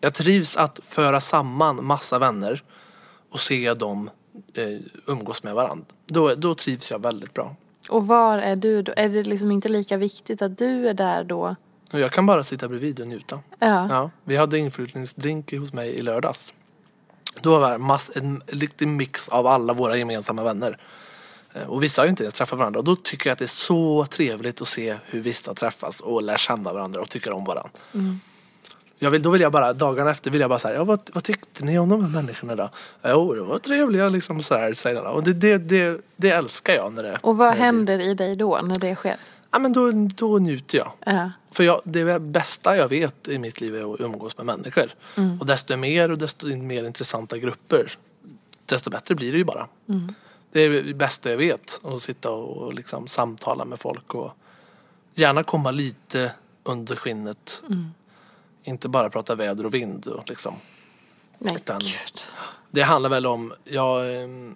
[0.01, 2.62] Jag trivs att föra samman massa vänner
[3.31, 4.11] och se dem
[4.55, 5.85] eh, umgås med varandra.
[6.07, 7.57] Då, då trivs jag väldigt bra.
[7.88, 8.93] Och var är du då?
[8.97, 11.57] Är det liksom inte lika viktigt att du är där då?
[11.92, 13.40] Och jag kan bara sitta bredvid och njuta.
[13.59, 13.87] Ja.
[13.90, 16.53] Ja, vi hade inflyttningsdrink hos mig i lördags.
[17.40, 20.79] Då var det mass, en riktig mix av alla våra gemensamma vänner.
[21.55, 23.44] Eh, Och vissa har ju inte ens träffat varandra och då tycker jag att det
[23.44, 27.44] är så trevligt att se hur vissa träffas och lär känna varandra och tycker om
[27.44, 27.70] varandra.
[29.03, 31.24] Jag vill, då vill jag bara, dagarna efter vill jag bara säga, ja, vad, vad
[31.24, 32.70] tyckte ni om de här människorna då?
[33.05, 34.74] Jo, det var trevliga liksom sådär.
[34.74, 35.05] sådär.
[35.05, 38.61] Och det, det, det, det älskar jag när det Och vad händer i dig då
[38.62, 39.16] när det sker?
[39.50, 40.92] Ja men då, då njuter jag.
[41.06, 41.30] Ja.
[41.50, 44.90] För jag, det bästa jag vet i mitt liv är att umgås med människor.
[45.40, 47.92] Och desto mer och desto mer intressanta grupper,
[48.66, 49.68] desto bättre blir det ju bara.
[50.52, 54.32] Det är det bästa jag vet, att sitta och liksom samtala med folk och
[55.14, 56.32] gärna komma lite
[56.64, 57.62] under skinnet.
[58.62, 60.06] Inte bara prata väder och vind.
[60.06, 60.54] Och liksom.
[61.38, 62.20] Nej, Utan- gud.
[62.70, 64.54] Det handlar väl om, jag, ehm,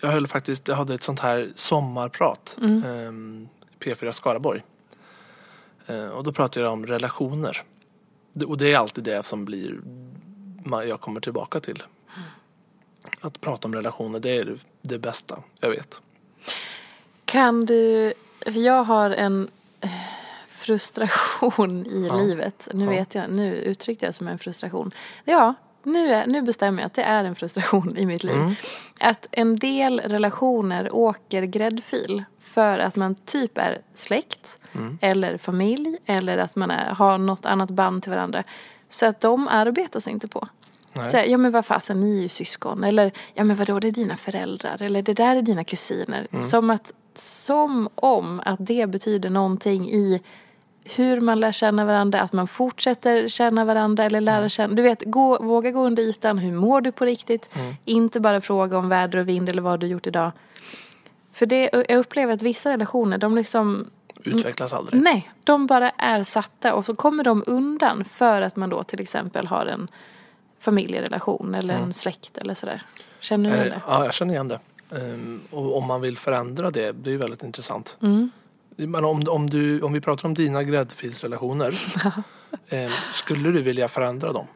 [0.00, 3.48] jag höll faktiskt, jag hade ett sånt här sommarprat, ehm,
[3.80, 4.62] P4 Skaraborg.
[5.86, 7.62] Eh, Och då pratade jag om relationer.
[8.46, 9.80] Och det är alltid det som blir,
[10.86, 11.82] jag kommer tillbaka till.
[13.20, 16.00] Att prata om relationer, det är det- det bästa jag vet.
[17.24, 18.12] Kan du,
[18.44, 19.48] för jag har en
[19.80, 19.90] eh,
[20.48, 22.16] frustration i Ja.
[22.16, 22.68] livet.
[22.74, 22.90] Nu Ja.
[22.90, 24.90] vet jag, nu uttryckte jag det som en frustration.
[25.24, 28.36] Ja, nu, är, nu bestämmer jag att det är en frustration i mitt liv.
[28.36, 28.54] Mm.
[29.00, 34.98] Att en del relationer åker gräddfil för att man typ är släkt Mm.
[35.00, 38.44] eller familj eller att man är, har något annat band till varandra.
[38.88, 40.48] Så att de arbetas inte på.
[41.10, 42.84] Så ja men vad fasen, ni är ju syskon.
[42.84, 44.82] Eller ja men vadå, det är dina föräldrar.
[44.82, 46.26] Eller det där är dina kusiner.
[46.42, 50.22] Som, att, som om att det betyder någonting i
[50.96, 54.74] hur man lär känna varandra, att man fortsätter känna varandra eller lära känna.
[54.74, 56.38] Du vet, gå, våga gå under ytan.
[56.38, 57.50] Hur mår du på riktigt?
[57.84, 60.32] Inte bara fråga om väder och vind eller vad du gjort idag.
[61.40, 63.90] För det, jag upplever att vissa relationer, de liksom
[64.24, 65.02] Utvecklas aldrig.
[65.02, 69.00] Nej, de bara är satta och så kommer de undan för att man då till
[69.00, 69.88] exempel har en
[70.58, 72.82] familjerelation eller en släkt eller sådär.
[73.20, 73.92] Känner du Är igen det-?
[73.92, 74.60] Ja, jag känner igen det.
[74.90, 77.96] Ehm, och om man vill förändra det, det är väldigt intressant.
[78.02, 78.30] Mm.
[78.76, 81.74] Men om, om, du, om vi pratar om dina gräddfilsrelationer,
[82.68, 84.46] ehm, skulle du vilja förändra dem?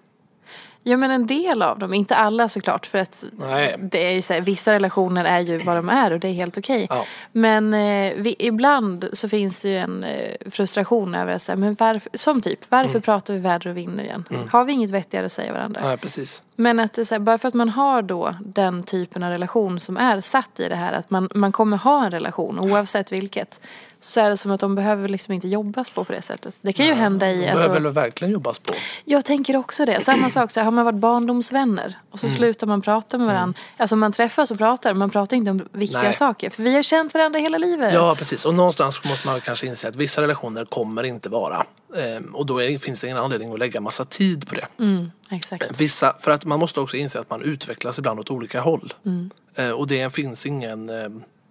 [0.87, 3.77] Ja men en del av dem, inte alla såklart för att Nej.
[3.79, 6.33] det är ju så här, vissa relationer är ju vad de är och det är
[6.33, 6.87] helt okej.
[6.91, 7.07] Ja.
[7.33, 11.77] Men eh, vi, ibland så finns det ju en eh, frustration över att säga, men
[11.79, 13.03] varför, som typ, varför Mm.
[13.03, 14.25] pratar vi väder och vind nu igen?
[14.51, 15.81] Har vi inget vettigare att säga varandra?
[15.85, 16.43] Nej, precis.
[16.57, 19.31] Men att det är så här, bara för att man har då den typen av
[19.31, 23.13] relation som är satt i det här att man, man kommer ha en relation oavsett
[23.13, 23.61] vilket.
[24.01, 26.59] Så är det som att de behöver liksom inte jobbas på på det sättet.
[26.61, 27.39] Det kan ju hända i...
[27.41, 28.75] Det Alltså, behöver väl verkligen jobbas på.
[29.05, 30.01] jag tänker också det.
[30.01, 32.31] Samma sak, så här, har man varit barndomsvänner och Mm.
[32.33, 33.61] så slutar man prata med varandra.
[33.77, 36.13] Alltså man träffas och pratar, man pratar inte om viktiga Nej.
[36.13, 36.51] saker.
[36.51, 37.95] För vi har känt varandra hela livet.
[37.95, 38.45] Ja, precis.
[38.45, 41.65] Och någonstans måste man kanske inse att vissa relationer kommer inte vara.
[41.97, 44.67] Ehm, och då är, finns det ingen anledning att lägga massa tid på det.
[44.79, 45.81] Mm, exakt.
[45.81, 48.95] Vissa, för att man måste också inse att man utvecklas ibland åt olika håll.
[49.07, 49.31] Mm.
[49.55, 51.05] Eh, och det finns ingen eh,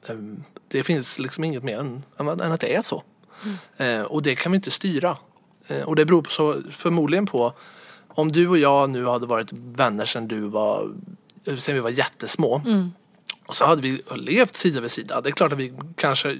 [0.07, 0.15] eh,
[0.67, 3.03] Det finns liksom inget mer än, än att- det är så.
[3.77, 3.99] Mm.
[4.01, 5.17] Eh, och det kan vi inte styra.
[5.67, 7.53] Eh, och det beror på så, förmodligen på
[8.07, 10.91] om du och jag nu hade varit vänner sedan du var
[11.57, 12.61] sen vi var jättesmå.
[12.65, 12.91] Mm.
[13.45, 15.21] Och så hade vi levt sida vid sida.
[15.21, 16.39] Det är klart att vi kanske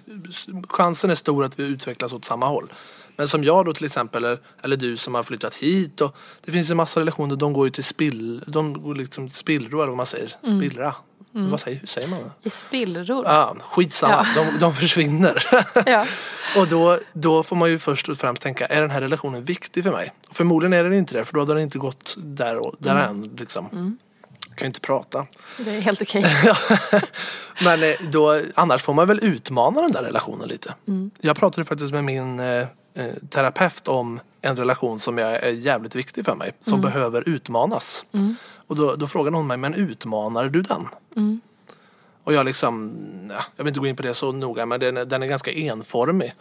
[0.70, 2.74] chansen är stor att vi utvecklas åt samma håll.
[3.16, 6.02] Men som jag då till exempel, eller, eller du som har flyttat hit.
[6.02, 9.38] Och det finns en massa relationer, de går ju till spill, de går liksom till
[9.38, 10.28] spillror eller vad man säger.
[10.58, 10.96] Spillra.
[11.36, 12.20] Vad säger, hur säger man?
[12.44, 13.26] I spillror.
[13.26, 14.44] Ja, skitsamma, Ja.
[14.52, 15.44] de, de försvinner.
[15.86, 16.06] Ja.
[16.58, 19.84] och då, då får man ju först och främst tänka, är den här relationen viktig
[19.84, 20.14] för mig?
[20.32, 23.36] Förmodligen är den inte det, för då hade den inte gått där och där än.
[23.38, 23.98] Liksom.
[24.54, 25.26] Jag kan ju inte prata.
[25.58, 26.26] Det är helt okej.
[27.64, 30.74] Men eh, då, annars får man väl utmana den där relationen lite.
[31.22, 32.46] Jag pratade faktiskt med min eh,
[32.94, 36.54] eh, terapeut om en relation som är jävligt viktig för mig.
[36.60, 38.06] Som behöver utmanas.
[38.68, 40.88] Och då, då frågade hon mig, men utmanar du den?
[42.24, 42.94] Och jag liksom,
[43.30, 45.28] ja, jag vill inte gå in på det så noga men den, är- den är
[45.28, 46.34] ganska enformig.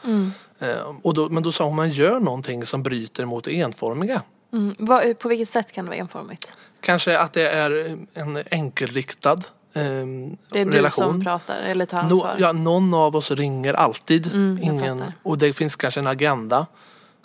[0.59, 0.69] Eh,
[1.03, 4.23] och då, men då sa hon, man gör någonting som bryter mot det enformiga.
[4.53, 4.75] Mm.
[4.79, 6.53] Vad, på vilket sätt kan det vara enformigt?
[6.83, 10.75] Kanske att det är en enkelriktad eh, Det är relation.
[10.75, 12.37] du som pratar eller tar ansvar?
[12.39, 14.27] ja, någon av oss ringer alltid.
[14.27, 16.67] Mm, Ingen, och det finns kanske en agenda.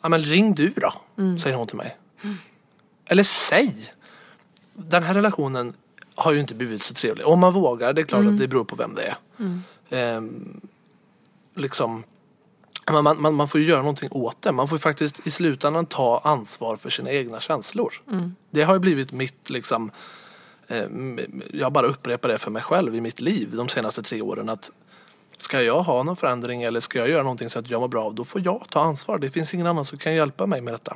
[0.02, 1.39] Ja, men ring du då, Mm.
[1.39, 1.98] säger hon till mig.
[3.06, 3.93] Eller säg.
[4.74, 5.74] Den här relationen
[6.15, 7.28] har ju inte blivit så trevlig.
[7.28, 8.34] Om man vågar, det är klart Mm.
[8.34, 9.17] att det beror på vem det är.
[9.89, 10.62] Ehm,
[11.56, 12.04] liksom,
[12.91, 14.52] man, man, man- får ju göra någonting åt det.
[14.52, 17.93] Man får ju faktiskt i slutändan ta ansvar för sina egna känslor.
[18.12, 18.36] Mm.
[18.50, 19.91] Det har ju blivit mitt liksom
[20.67, 20.86] eh,
[21.54, 24.71] jag bara upprepar det för mig själv i mitt liv de senaste tre åren att
[25.38, 28.12] ska jag ha någon förändring eller ska jag göra någonting så att jag mår bra
[28.12, 29.17] då får jag ta ansvar.
[29.17, 30.95] Det finns ingen annan som kan hjälpa mig med detta.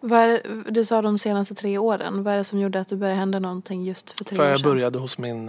[0.00, 2.22] Vad du sa de senaste tre åren.
[2.22, 4.50] Vad är det som gjorde att det började hända någonting just för tre För år
[4.50, 4.70] jag sedan?
[4.70, 5.48] började hos min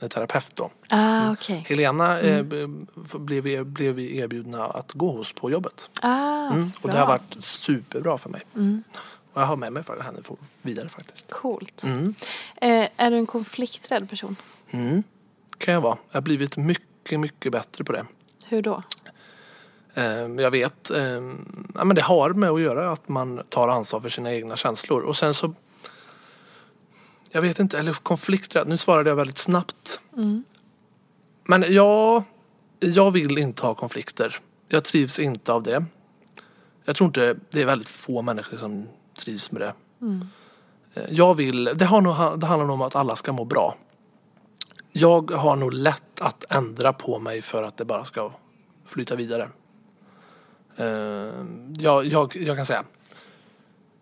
[0.00, 0.70] eh, terapeut då.
[0.90, 1.64] Ah, okej.
[1.68, 2.86] Helena eh, Mm.
[3.14, 5.90] blev, vi, blev vi erbjudna att gå hos på jobbet.
[6.02, 6.70] Ah, Mm.
[6.82, 8.42] Och det har varit superbra för mig.
[8.54, 8.82] Mm.
[9.32, 10.18] Och jag har med mig för- henne
[10.62, 11.30] vidare faktiskt.
[11.30, 11.82] Coolt.
[11.82, 12.14] Mm.
[12.56, 14.36] Eh, är du en konflikträdd person?
[14.70, 15.02] Mm.
[15.58, 15.96] Kan jag vara.
[16.10, 18.06] Jag har blivit mycket, mycket bättre på det.
[18.46, 18.82] Hur då?
[19.96, 21.22] Eh, Jag vet, eh,
[21.74, 25.02] ja, men det har med att göra att man tar ansvar för sina egna känslor.
[25.02, 25.54] Och sen så,
[27.30, 30.00] jag vet inte, eller konflikträdd, nu svarade jag väldigt snabbt.
[30.16, 30.44] Mm.
[31.44, 32.24] Men ja,
[32.80, 34.38] jag vill inte ha konflikter.
[34.68, 35.84] Jag trivs inte av det.
[36.84, 39.74] Jag tror inte, det är väldigt få människor som trivs med det.
[40.00, 40.28] Mm.
[40.94, 43.76] Eh, Jag vill, det, har nog, det handlar nog om att alla ska må bra.
[44.92, 48.30] Jag har nog lätt att ändra på mig för att det bara ska
[48.86, 49.48] flyta vidare.
[50.76, 50.86] Eh,
[51.78, 52.84] jag, jag, jag kan säga,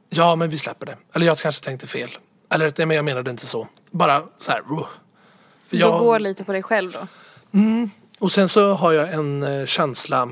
[0.08, 0.96] ja men vi släpper det.
[1.12, 2.10] Eller jag kanske tänkte fel.
[2.50, 3.68] Eller nej, men jag menade inte så.
[3.90, 4.58] Bara så här.
[4.60, 4.78] uh.
[5.68, 7.06] För Du jag- går lite på dig själv då?
[7.58, 7.90] Mm.
[8.18, 10.28] Och sen så har jag en eh, känsla.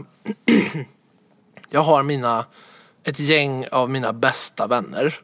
[1.70, 2.44] jag har mina,
[3.04, 5.20] ett gäng av mina bästa vänner.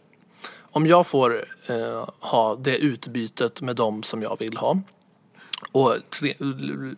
[0.59, 4.81] Om jag får eh, ha det utbytet med dem som jag vill ha
[5.73, 6.35] och tre,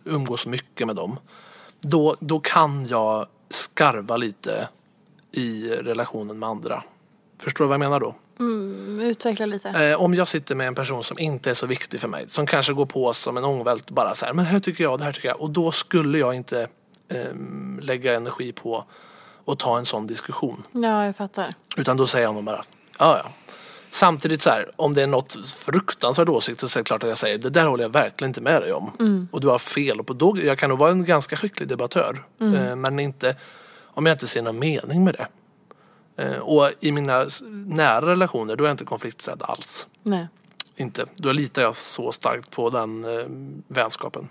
[0.05, 1.19] umgås mycket med dem.
[1.79, 4.67] Då, då kan jag skarva lite
[5.31, 6.83] i relationen med andra.
[7.41, 8.15] Förstår du vad jag menar då?
[8.39, 9.69] Mm, utveckla lite.
[9.69, 12.45] Eh, om jag sitter med en person som inte är så viktig för mig, som
[12.45, 15.13] kanske går på som en ångvält bara så här, men här tycker jag, det här
[15.13, 15.41] tycker jag.
[15.41, 16.67] Och då skulle jag inte
[17.09, 18.85] ehm, lägga energi på
[19.45, 20.63] att ta en sån diskussion.
[20.71, 21.53] Ja, jag fattar.
[21.77, 22.63] Utan då säger jag nog bara,
[22.99, 23.31] ja ja.
[23.93, 27.17] Samtidigt så här, om det är något fruktansvärt åsikt så är det klart att jag
[27.17, 28.91] säger, det där håller jag verkligen inte med dig om.
[28.99, 29.27] Mm.
[29.31, 29.99] Och du har fel.
[29.99, 32.23] Och då, jag kan nog vara en ganska skicklig debattör.
[32.39, 32.55] Mm.
[32.55, 33.35] Eh, men inte
[33.93, 35.27] om jag inte ser någon mening med det.
[36.23, 37.25] Eh, och i mina
[37.65, 39.87] nära relationer då är jag inte konflikträdd alls.
[40.03, 40.27] Nej.
[40.75, 41.05] Inte.
[41.15, 43.25] Då litar jag så starkt på den eh,
[43.67, 44.29] vänskapen.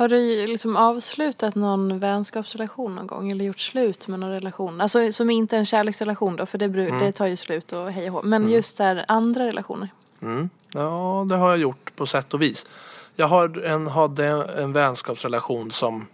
[0.00, 3.30] Har du liksom avslutat någon vänskapsrelation någon gång?
[3.30, 4.80] Eller gjort slut med någon relation?
[4.80, 6.98] Alltså som inte är en kärleksrelation då, för det, Mm.
[6.98, 8.22] det tar ju slut och hej och hå.
[8.22, 9.88] Men just där andra relationer.
[10.22, 10.50] Mm.
[10.72, 12.66] Ja, det har jag gjort på sätt och vis.
[13.16, 14.26] Jag har en, hade
[14.58, 16.06] en vänskapsrelation som,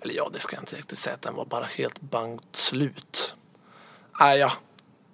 [0.00, 3.34] eller ja, det ska jag inte riktigt säga att den var bara helt bangt slut.
[4.20, 4.52] Nej, ja.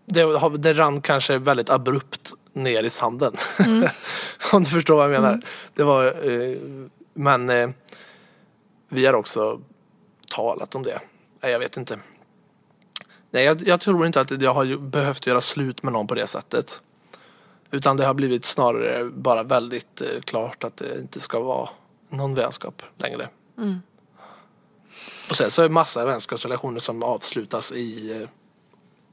[0.04, 3.36] Det, det rann kanske väldigt abrupt ner i sanden.
[4.52, 5.40] Om du förstår vad jag menar.
[5.74, 6.56] Det var, eh,
[7.18, 7.70] men eh,
[8.88, 9.60] vi har också
[10.30, 11.00] talat om det.
[11.40, 11.98] Nej, jag vet inte.
[13.30, 16.26] Nej, jag, jag tror inte att jag har behövt göra slut med någon på det
[16.26, 16.80] sättet.
[17.70, 21.68] Utan det har blivit snarare bara väldigt eh, klart att det inte ska vara
[22.08, 23.28] någon vänskap längre.
[23.58, 23.78] Mm.
[25.30, 28.28] Och sen så är det massa vänskapsrelationer som avslutas i eh,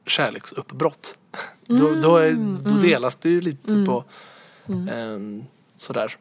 [0.05, 1.15] kärleksuppbrott.
[1.67, 2.81] Då, då, är, då mm.
[2.81, 3.85] delas det ju lite Mm.
[3.85, 4.03] på
[4.91, 5.45] ehm,
[5.77, 6.17] sådär.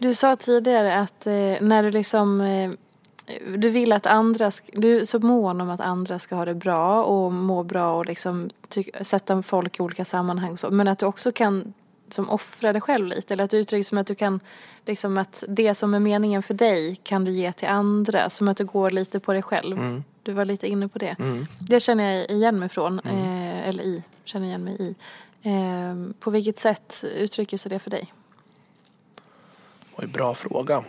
[0.00, 2.70] Du sa tidigare att eh, när du liksom eh,
[3.56, 7.04] du vill att andra, du är så mån om att andra ska ha det bra
[7.04, 10.70] och må bra och liksom ty- sätta folk i olika sammanhang så.
[10.70, 11.72] Men att du också kan
[12.08, 13.34] som offra dig själv lite.
[13.34, 14.40] Eller att du uttrycker som att du kan,
[14.86, 18.30] liksom att det som är meningen för dig kan du ge till andra.
[18.30, 19.78] Som att du går lite på dig själv.
[19.78, 20.04] Mm.
[20.22, 21.16] Du var lite inne på det.
[21.18, 21.46] Mm.
[21.60, 22.98] Det känner jag igen mig från.
[22.98, 24.94] Eh, eller i, känner igen mig i.
[25.42, 28.12] Eh, på vilket sätt uttrycker sig det för dig?
[30.00, 30.84] Oj, bra fråga.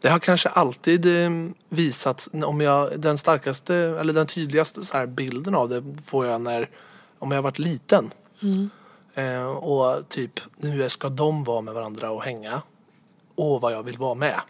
[0.00, 1.30] Det har kanske alltid eh,
[1.68, 6.40] visat, om jag, den starkaste eller den tydligaste så här bilden av det får jag
[6.40, 6.70] när,
[7.18, 8.10] om jag har varit liten.
[8.42, 8.70] Mm.
[9.14, 12.62] Eh, och typ, nu ska de vara med varandra och hänga.
[13.34, 14.40] Och vad jag vill vara med.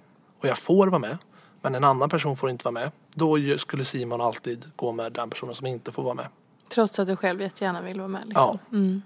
[0.41, 1.19] Och jag får vara med.
[1.63, 2.91] Men en annan person får inte vara med.
[3.15, 6.27] Då ju- skulle Simon alltid gå med den personen som inte får vara med.
[6.69, 8.23] Trots att du själv jättegärna vill vara med.
[8.27, 8.59] Liksom.
[8.73, 9.03] Mm.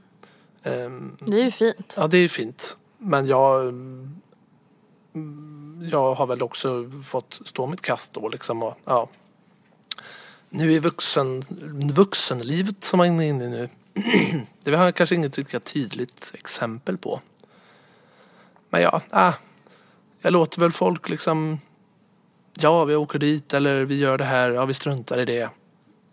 [0.63, 1.95] Ehm, Det är ju fint.
[1.97, 2.77] Ja, det är fint.
[3.03, 3.75] Men jag,
[5.91, 8.63] jag har väl också fått stå mitt kast då liksom.
[8.63, 9.09] Och, ja.
[10.49, 11.45] Nu i vuxen,
[11.95, 13.69] vuxenlivet som man är inne i nu.
[14.63, 17.21] det har jag kanske inget riktigt tydligt exempel på.
[18.71, 19.35] Men ja, äh,
[20.21, 21.59] jag låter väl folk liksom.
[22.61, 24.51] Ja, vi åker dit eller vi gör det här.
[24.51, 25.51] Ja, vi struntar i det.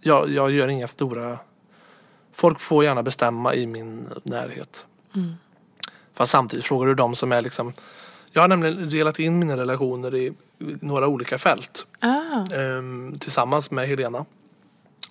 [0.01, 1.39] Jag, jag gör inga stora.
[2.33, 4.85] Folk får gärna bestämma i min närhet.
[5.15, 5.33] Mm.
[6.17, 7.73] Fast samtidigt frågar du de som är liksom
[8.31, 10.33] Jag har nämligen delat in mina relationer i
[10.81, 11.85] några olika fält.
[11.99, 12.55] Ah.
[12.55, 14.25] Ehm, tillsammans med Helena.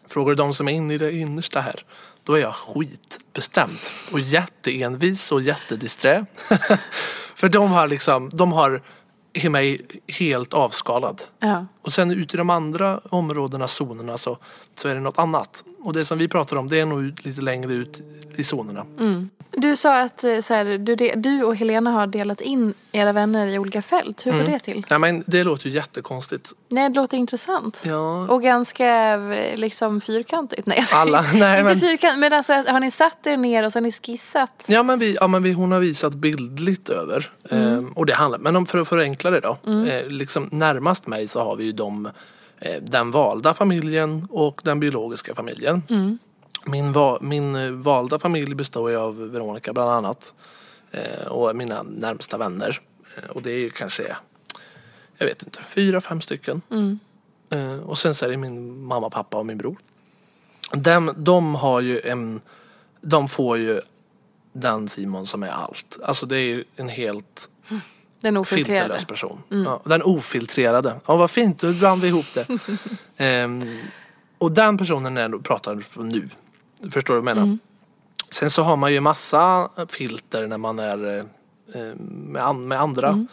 [0.08, 1.84] Frågar du de som är inne i det innersta här.
[2.22, 3.78] Då är jag skitbestämd.
[4.12, 6.26] Och jätteenvis och jättedisträ.
[7.34, 8.82] För de har liksom, de har
[9.50, 11.22] mig helt avskalad.
[11.38, 11.66] Ja.
[11.82, 14.38] Och sen ute i de andra områdena, zonerna, så,
[14.74, 15.64] så är det något annat.
[15.86, 18.00] Och det som vi pratar om det är nog lite längre ut
[18.36, 18.86] i zonerna.
[19.50, 23.46] Du sa att eh, så här, du, du och Helena har delat in era vänner
[23.46, 24.26] i olika fält.
[24.26, 24.86] Hur går det till?
[24.90, 26.52] Nej men det låter ju jättekonstigt.
[26.68, 27.80] Nej, det låter intressant.
[27.84, 28.26] Ja.
[28.28, 30.66] Och ganska eh, liksom fyrkantigt.
[30.66, 31.02] Nej, skojar.
[31.02, 33.82] Alla- nej, Inte men- fyrkantigt, men alltså har ni satt er ner och så har
[33.82, 34.64] ni skissat?
[34.66, 37.30] Ja men, vi, ja, men vi, hon har visat bildligt över.
[37.50, 39.58] Ehm, och det handlar, men om för att förenkla det då.
[39.88, 42.08] Eh, liksom närmast mig så har vi ju de,
[42.80, 45.82] den valda familjen och den biologiska familjen.
[46.64, 50.34] Min, va, min eh, valda familj består ju av Veronica bland annat.
[50.90, 52.80] Eh, och mina närmsta vänner.
[53.16, 54.16] Eh, och det är ju kanske,
[55.18, 56.62] jag vet inte, fyra, fem stycken.
[57.50, 59.76] Eh, och sen så är det min mamma, pappa och min bror.
[60.72, 62.40] Dem, de har ju en,
[63.00, 63.80] de får ju
[64.52, 65.98] den Simon som är allt.
[66.02, 67.50] Alltså det är ju en helt
[68.26, 68.82] Den ofiltrerade.
[68.82, 69.42] filterlös person.
[69.48, 70.94] Ja, den ofiltrerade.
[71.06, 72.46] Ja vad fint, då blandade vi ihop det.
[73.24, 73.78] Ehm,
[74.38, 76.28] och den personen är, pratar från nu.
[76.90, 77.58] Förstår du vad jag menar?
[78.30, 81.24] Sen så har man ju massa filter när man är eh,
[81.80, 83.26] eh, med, an, med andra.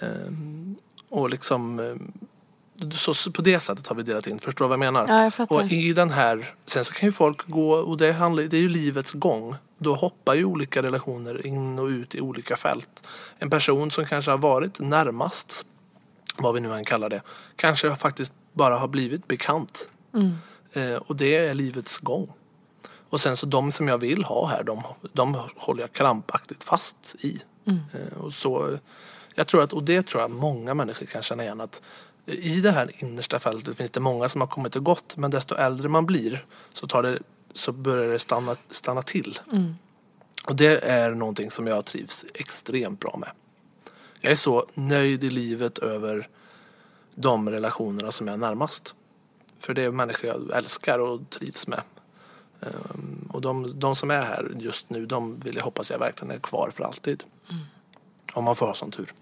[0.00, 0.76] Ehm,
[1.08, 4.38] och liksom eh, så, så på det sättet har vi delat in.
[4.38, 5.06] Förstår du vad jag menar?
[5.08, 5.56] Ja, jag fattar.
[5.56, 8.60] Och i den här, sen så kan ju folk gå, och det, handlar, det är
[8.60, 9.56] ju livets gång.
[9.84, 13.06] Då hoppar ju olika relationer in och ut i olika fält.
[13.38, 15.64] En person som kanske har varit närmast,
[16.36, 17.22] vad vi nu än kallar det,
[17.56, 19.88] kanske faktiskt bara har blivit bekant.
[20.72, 22.32] Eh, och det är livets gång.
[23.10, 24.82] Och sen så de som jag vill ha här, de,
[25.12, 27.42] de håller jag krampaktigt fast i.
[27.92, 28.78] Eh, och så,
[29.34, 31.82] jag tror att, och det tror jag många människor kan känna igen att
[32.26, 35.54] i det här innersta fältet finns det många som har kommit och gått men desto
[35.54, 37.18] äldre man blir så, tar det,
[37.54, 39.38] så börjar det stanna, stanna till.
[40.46, 43.30] Och det är någonting som jag trivs extremt bra med.
[44.20, 46.28] Jag är så nöjd i livet över
[47.14, 48.94] de relationerna som jag är närmast.
[49.58, 51.80] För det är människor jag älskar och trivs med.
[52.60, 56.34] Ehm, och de, de som är här just nu, de vill jag hoppas jag verkligen
[56.34, 57.24] är kvar för alltid.
[58.32, 59.12] Om man får ha sån tur.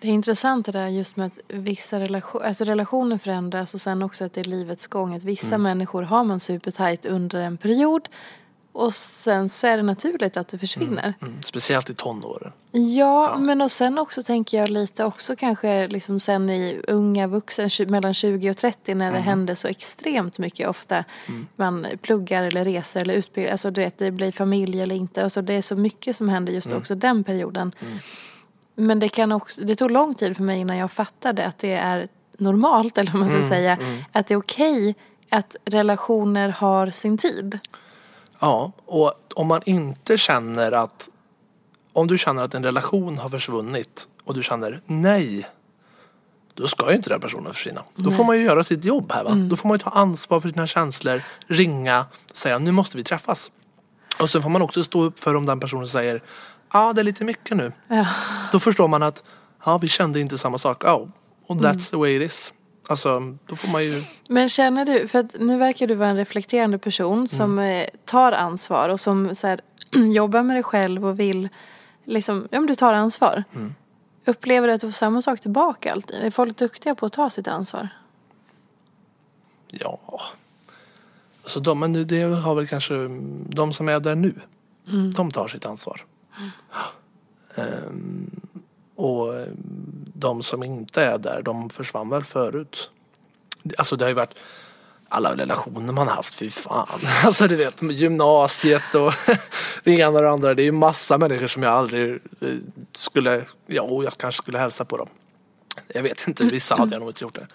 [0.00, 4.02] Det är intressant det där just med att vissa relation, alltså relationer förändras och sen
[4.02, 5.14] också att det är livets gång.
[5.14, 5.62] Att vissa Mm.
[5.62, 8.08] människor har man supertajt under en period
[8.72, 11.14] och sen så är det naturligt att det försvinner.
[11.22, 11.42] Mm.
[11.42, 12.52] Speciellt i tonåren.
[12.96, 17.70] Ja, men och sen också tänker jag lite också kanske liksom sen i unga vuxen,
[17.88, 21.04] mellan 20 och 30 när det händer så extremt mycket ofta.
[21.56, 25.24] Man pluggar eller reser eller utbildar, alltså du vet det blir familj eller inte.
[25.24, 27.72] Alltså det är så mycket som händer just också den perioden.
[28.80, 31.72] Men det kan också, det tog lång tid för mig innan jag fattade att det
[31.72, 32.08] är
[32.38, 33.78] normalt, eller vad man ska säga,
[34.12, 34.94] att det är okej
[35.30, 37.58] att relationer har sin tid.
[38.40, 41.08] Ja, och om man inte känner att
[41.92, 45.48] om du känner att en relation har försvunnit och du känner nej,
[46.54, 47.84] då ska ju inte den personen försvinna.
[47.94, 49.30] Då får man ju göra sitt jobb här va.
[49.34, 53.50] Då får man ju ta ansvar för sina känslor, ringa, säga nu måste vi träffas.
[54.20, 56.22] Och sen får man också stå upp för om den personen säger
[56.68, 57.72] ah, det är lite mycket nu.
[57.88, 58.06] Ja.
[58.52, 59.24] Då förstår man att
[59.64, 60.82] ja vi kände inte samma sak.
[60.84, 61.08] Ja,
[61.46, 62.52] och that's the way it is.
[62.88, 66.16] Alltså då får man ju Men känner du, för att nu verkar du vara en
[66.16, 69.60] reflekterande person som eh, tar ansvar och som så här,
[70.14, 71.48] jobbar med dig själv och vill,
[72.04, 73.44] liksom, ja men du tar ansvar.
[74.24, 76.16] Upplever du att du får samma sak tillbaka alltid?
[76.16, 77.88] Är folk duktiga på att ta sitt ansvar?
[79.68, 80.00] Ja.
[81.46, 82.94] Så de, men det har väl kanske
[83.48, 84.34] de som är där nu.
[85.16, 86.04] De tar sitt ansvar.
[87.54, 88.40] Ehm,
[88.94, 89.34] och
[90.14, 92.90] de som inte är där, de försvann väl förut.
[93.78, 94.34] Alltså det har ju varit
[95.08, 96.86] alla relationer man har haft, fy fan.
[97.24, 99.12] Alltså du vet, gymnasiet och
[99.84, 100.54] det ena och det andra.
[100.54, 102.56] Det är ju massa människor som jag aldrig eh,
[102.92, 105.08] skulle, ja jag kanske skulle hälsa på dem.
[105.94, 107.46] Jag vet inte, vissa hade jag nog inte gjort det.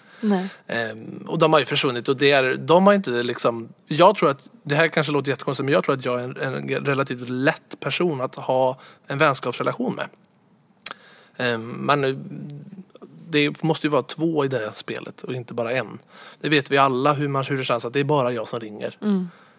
[0.66, 4.30] Ehm, och de har ju försvunnit och det är, de har inte liksom, jag tror
[4.30, 7.28] att, det här kanske låter jättekonstigt men jag tror att jag är en, en relativt
[7.28, 10.08] lätt person att ha en vänskapsrelation med.
[11.36, 12.16] Ehm, men eh,
[13.28, 15.98] det måste ju vara två i det här spelet och inte bara en.
[16.40, 18.60] Det vet vi alla hur, man, hur det känns att det är bara jag som
[18.60, 18.96] ringer.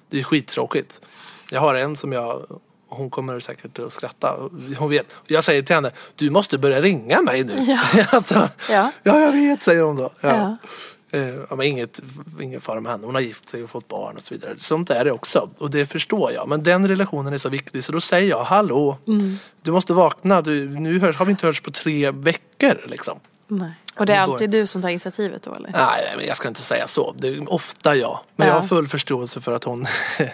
[0.10, 1.02] Det är skittråkigt.
[1.50, 4.36] Jag har en som jag hon kommer säkert att skratta.
[4.78, 5.08] Hon vet.
[5.28, 7.64] Jag säger till henne, du måste börja ringa mig nu.
[7.68, 8.06] Ja.
[8.12, 8.92] alltså, Ja.
[9.04, 10.10] ja, jag vet, säger hon då.
[10.22, 10.30] Ja.
[10.30, 10.58] Ja.
[11.20, 12.02] Eh, men inget,
[12.42, 13.06] ingen fara med henne.
[13.06, 14.56] Hon har gift sig och fått barn och så vidare.
[14.60, 15.50] Sånt är det också.
[15.58, 16.48] Och det förstår jag.
[16.48, 18.98] Men den relationen är så viktig så då säger jag hallå.
[19.62, 20.42] Du måste vakna.
[20.42, 23.20] Du, nu hörs, har vi inte hörts på tre veckor liksom.
[23.48, 23.72] Nej.
[23.98, 25.70] Och det är alltid du som tar initiativet då eller?
[25.72, 27.14] Nej, men jag ska inte säga så.
[27.18, 28.20] Det är ofta jag.
[28.36, 28.54] Men Ja.
[28.54, 29.86] jag har full förståelse för att hon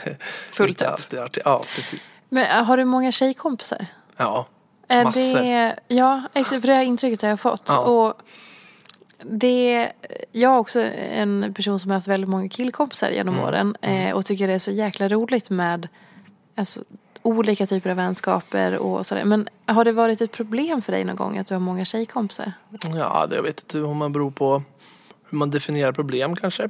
[0.52, 2.12] Fullt inte alltid till- Ja, precis.
[2.34, 3.86] Men äh, har du många tjejkompisar?
[4.18, 4.46] Ja,
[4.88, 5.20] Är massor.
[5.40, 7.64] det, ja, exakt, för det här intrycket har jag fått.
[7.68, 7.80] Ja.
[7.80, 8.14] Och
[9.24, 9.92] det,
[10.32, 10.80] jag är också
[11.12, 13.46] en person som har haft väldigt många killkompisar genom Mm.
[13.48, 13.76] åren.
[13.82, 15.88] Eh, och tycker det är så jäkla roligt med
[16.56, 16.84] alltså,
[17.22, 19.24] olika typer av vänskaper och sådär.
[19.24, 22.54] Men har det varit ett problem för dig någon gång att du har många tjejkompisar?
[22.96, 24.64] Ja, det, jag vet inte om man beror på
[25.30, 26.70] hur man definierar problem kanske.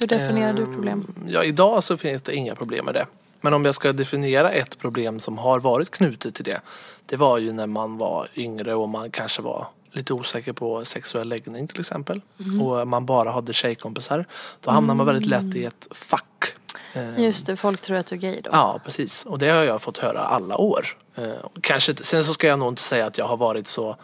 [0.00, 1.06] Hur definierar du Ehm, problem?
[1.28, 3.06] Ja, idag så finns det inga problem med det.
[3.40, 6.60] Men om jag ska definiera ett problem som har varit knutet till det.
[7.06, 9.66] Det var ju när man var yngre och man kanske var
[9.96, 12.20] lite osäker på sexuell läggning till exempel.
[12.40, 12.62] Mm.
[12.62, 14.26] Och man bara hade tjejkompisar.
[14.60, 16.54] Då hamnar man väldigt lätt i ett fack.
[16.92, 18.50] Ehm, Just det, folk tror att du är gay då.
[18.52, 19.24] Ja, precis.
[19.26, 20.86] Och det har jag fått höra alla år.
[21.14, 21.24] Eh,
[21.60, 23.96] kanske, sen så ska jag nog inte säga att jag har varit så...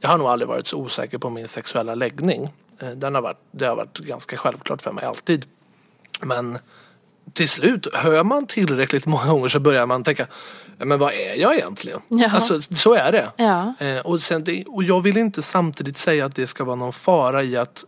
[0.00, 2.52] Jag har nog aldrig varit så osäker på min sexuella läggning.
[2.78, 5.44] Eh, den har varit, det har varit ganska självklart för mig alltid.
[6.20, 6.58] Men
[7.32, 10.26] till slut, hör man tillräckligt många gånger så börjar man tänka
[10.78, 12.00] "Ja, men vad är jag egentligen?
[12.08, 12.30] Ja.
[12.30, 13.30] Alltså, så är det.
[13.36, 13.74] Ja.
[13.78, 14.64] Eh, och, sen det.
[14.66, 17.84] och jag vill inte samtidigt säga att det ska vara någon fara i att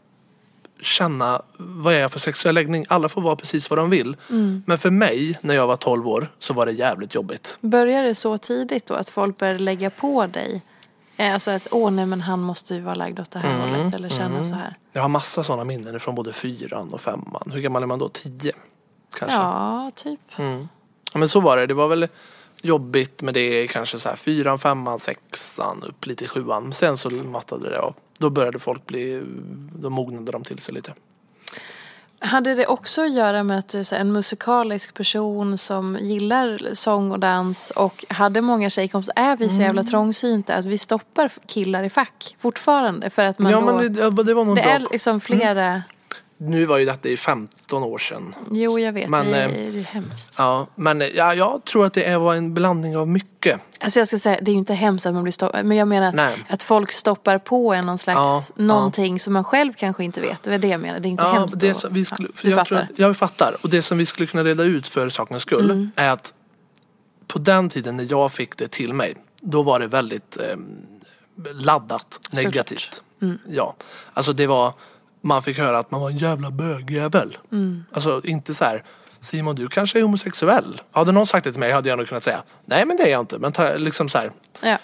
[0.81, 2.87] känna vad är jag för sexuell läggning.
[2.89, 4.17] Alla får vara precis vad de vill.
[4.31, 4.63] Mm.
[4.67, 7.57] Men för mig när jag var 12 år så var det jävligt jobbigt.
[7.61, 10.63] Börjar det så tidigt då att folk börjar lägga på dig?
[11.17, 13.71] Eh, Alltså att åh nej men han måste ju vara lagd åt det här Mm,
[13.77, 14.75] hållet eller känna så här.
[14.93, 17.51] Jag har massa sådana minnen från både fyran och femman.
[17.53, 18.09] Hur gammal är man då?
[18.09, 18.53] Tio?
[19.19, 19.37] Kanske?
[19.39, 20.21] Ja, typ.
[21.13, 21.67] Ja, men så var det.
[21.67, 22.09] Det var väl
[22.63, 26.73] jobbigt med det kanske så här fyran, femman, sexan, upp lite i sjuan.
[26.73, 27.95] Sen så mattade det av.
[28.19, 29.23] Då började folk bli,
[29.75, 30.93] då mognade de till sig lite.
[32.19, 37.11] Hade det också att göra med att du är en musikalisk person som gillar sång
[37.13, 39.13] och dans och hade många tjejkompisar?
[39.17, 39.91] Är vi så jävla Mm.
[39.91, 43.11] trångsynta att vi stoppar killar i fack fortfarande?
[43.11, 44.71] För att man ja då, men det, det var nog det bra.
[44.71, 45.83] är liksom flera...
[46.39, 48.35] Nu var ju detta i 15 år sedan.
[48.51, 50.31] Jo jag vet, Men, det är eh, ju hemskt.
[50.37, 53.61] Ja, men eh, ja, jag tror att det var en blandning av mycket.
[53.81, 55.65] Alltså jag ska säga, det är ju inte hemskt att man blir stoppad.
[55.65, 58.63] Men jag menar att, att folk stoppar på en någon slags, Ja, ja.
[58.65, 60.43] någonting som man själv kanske inte vet.
[60.43, 61.01] Det är det jag menar.
[61.01, 61.61] Det är inte Ja, hemskt.
[61.61, 62.83] det som vi skulle, ja, jag, fattar.
[62.83, 63.57] att, jag fattar.
[63.63, 65.91] Och det som vi skulle kunna reda ut för sakens skull Mm.
[65.97, 66.35] är att
[67.27, 70.57] på den tiden när jag fick det till mig, då var det väldigt eh,
[71.55, 73.03] laddat negativt.
[73.23, 73.39] Mm.
[73.49, 73.75] Ja,
[74.15, 74.73] alltså det var,
[75.27, 77.39] man fick höra att man var en jävla bögjävel.
[77.53, 77.85] Mm.
[77.93, 78.85] Alltså inte så här,
[79.21, 80.81] Simon du kanske är homosexuell?
[80.91, 83.11] Hade någon sagt det till mig hade jag nog kunnat säga, nej men det är
[83.11, 83.39] jag inte.
[83.39, 84.31] Men ta, liksom så här,
[84.63, 84.79] Ja.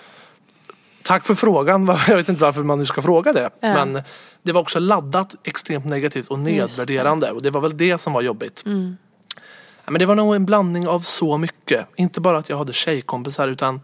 [1.03, 1.87] Tack för frågan.
[2.09, 3.51] Jag vet inte varför man nu ska fråga det.
[3.61, 3.75] Ja.
[3.85, 4.03] Men
[4.43, 7.31] det var också laddat extremt negativt och nedvärderande.
[7.31, 8.63] Och det var väl det som var jobbigt.
[8.67, 8.97] Mm.
[9.87, 11.87] Men det var nog en blandning av så mycket.
[11.97, 13.81] Inte bara att jag hade tjejkompisar utan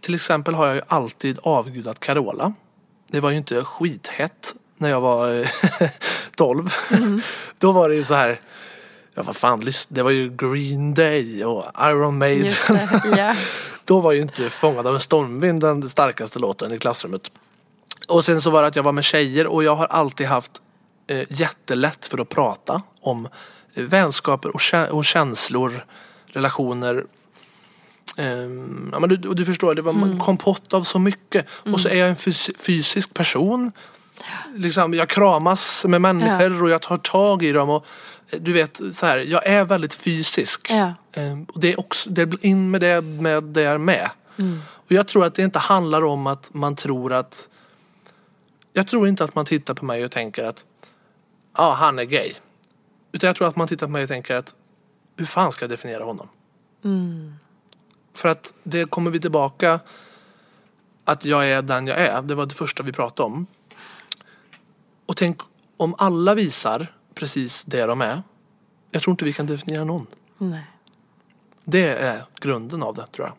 [0.00, 2.52] till exempel har jag ju alltid avgudat Carola.
[3.08, 5.48] Det var ju inte skithett när jag var eh,
[6.36, 6.74] 12.
[7.58, 8.40] Då var det ju så här
[9.14, 12.52] Ja vad fan, det var ju Green Day och Iron Maiden.
[13.16, 13.34] Ja.
[13.84, 17.30] Då var ju inte Fångad av en stormvind den starkaste låten i klassrummet.
[18.08, 20.52] Och sen så var det att jag var med tjejer och jag har alltid haft
[21.06, 23.28] eh, jättelätt för att prata om
[23.74, 25.84] eh, vänskaper och, kä- och känslor,
[26.26, 27.04] relationer.
[28.16, 31.46] Ehm, ja, men du, du förstår, det var en kompott av så mycket.
[31.72, 33.72] Och så är jag en fys- fysisk person.
[34.54, 37.70] Liksom, jag kramas med människor och jag tar tag i dem.
[37.70, 37.86] Och,
[38.30, 40.70] eh, du vet, så här, jag är väldigt fysisk.
[41.12, 44.10] Ehm, och det är också, det är in med det med där med.
[44.58, 47.48] Och jag tror att det inte handlar om att man tror att
[48.72, 50.66] jag tror inte att man tittar på mig och tänker att
[51.56, 52.32] ja, ah, han är gay.
[53.12, 54.54] Utan jag tror att man tittar på mig och tänker att
[55.16, 56.28] hur fan ska jag definiera honom?
[58.14, 59.80] För att det kommer vi tillbaka
[61.04, 62.22] att jag är den jag är.
[62.22, 63.46] Det var det första vi pratade om.
[65.06, 65.40] Och tänk
[65.76, 68.22] om alla visar precis det de är.
[68.90, 70.06] Jag tror inte vi kan definiera någon.
[70.38, 70.64] Nej.
[71.64, 73.36] Det är grunden av det tror jag.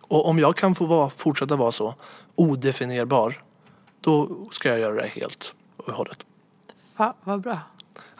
[0.00, 1.94] Och om jag kan få vara, fortsätta vara så
[2.34, 3.42] odefinierbar
[4.00, 6.18] då ska jag göra det helt och hållet.
[6.96, 7.60] Fan, vad bra.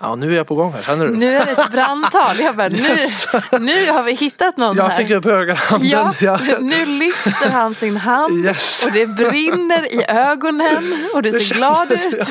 [0.00, 1.16] Ja, nu är jag på gång här, känner du?
[1.16, 2.38] Nu är det ett brandtal.
[2.40, 3.26] Jag bara, Yes.
[3.52, 4.96] nu, nu har vi hittat någon jag här.
[4.98, 5.88] fick upp högerhanden.
[5.88, 8.86] Ja, Jag- nu lyfter han sin hand Yes.
[8.86, 12.28] och det brinner i ögonen och du ser glad ut.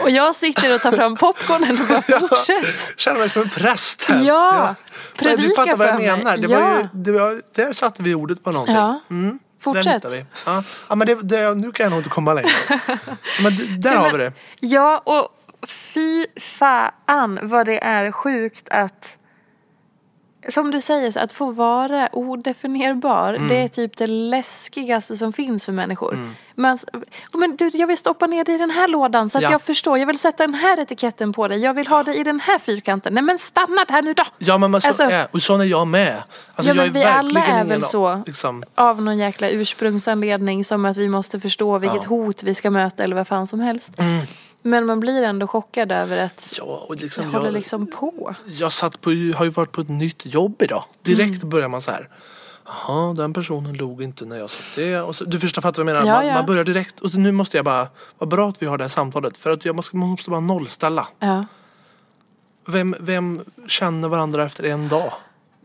[0.00, 2.66] Och jag sitter och tar fram popcornen och bara fortsätt.
[2.96, 4.22] känner mig som en präst här.
[4.22, 4.74] Ja,
[5.12, 6.06] Du predika fattar vad jag mig.
[6.16, 6.36] menar.
[6.36, 6.60] Det Ja.
[6.60, 8.74] var ju, det var, där satte vi ordet på någonting.
[8.76, 10.04] Ja, Mm, fortsätt.
[10.46, 12.50] Ja, ja men det, det, nu kan jag nog inte komma längre.
[13.42, 14.32] Men där har vi det.
[14.60, 15.28] Ja, och
[15.68, 19.08] Fy fan vad det är sjukt att
[20.48, 23.48] som du säger, att få vara odefinierbar, Mm.
[23.48, 26.18] det är typ det läskigaste som finns för människor.
[26.54, 26.78] Man,
[27.32, 29.50] men du, jag vill stoppa ner dig i den här lådan så att Ja.
[29.50, 29.98] jag förstår.
[29.98, 31.58] Jag vill sätta den här etiketten på dig.
[31.58, 33.14] Jag vill ha dig i den här fyrkanten.
[33.14, 34.22] Nej men stanna där nu då!
[34.38, 36.22] Ja men man så Alltså- är, och sån är jag med.
[36.54, 38.22] Alltså, ja, jag men vi alla är väl så.
[38.26, 42.08] Liksom, Av någon jäkla ursprungsanledning som att vi måste förstå vilket Ja.
[42.08, 43.92] hot vi ska möta eller vad fan som helst.
[44.62, 48.34] Men man blir ändå chockad över att ja, och det liksom, håller jag, liksom på.
[48.46, 50.84] jag satt på, har ju varit på ett nytt jobb idag.
[51.02, 51.48] Direkt Mm.
[51.48, 52.08] börjar man så här.
[52.66, 55.00] Jaha, den personen log inte när jag sa det.
[55.00, 56.14] Och så, du förstår, fattar vad jag menar?
[56.14, 56.34] Ja, man, ja.
[56.34, 57.00] man börjar direkt.
[57.00, 57.88] Och nu måste jag bara,
[58.18, 59.36] vad bra att vi har det här samtalet.
[59.36, 61.08] För att jag måste, man måste bara nollställa.
[61.18, 61.44] Ja.
[62.66, 65.12] Vem, vem känner varandra efter en dag?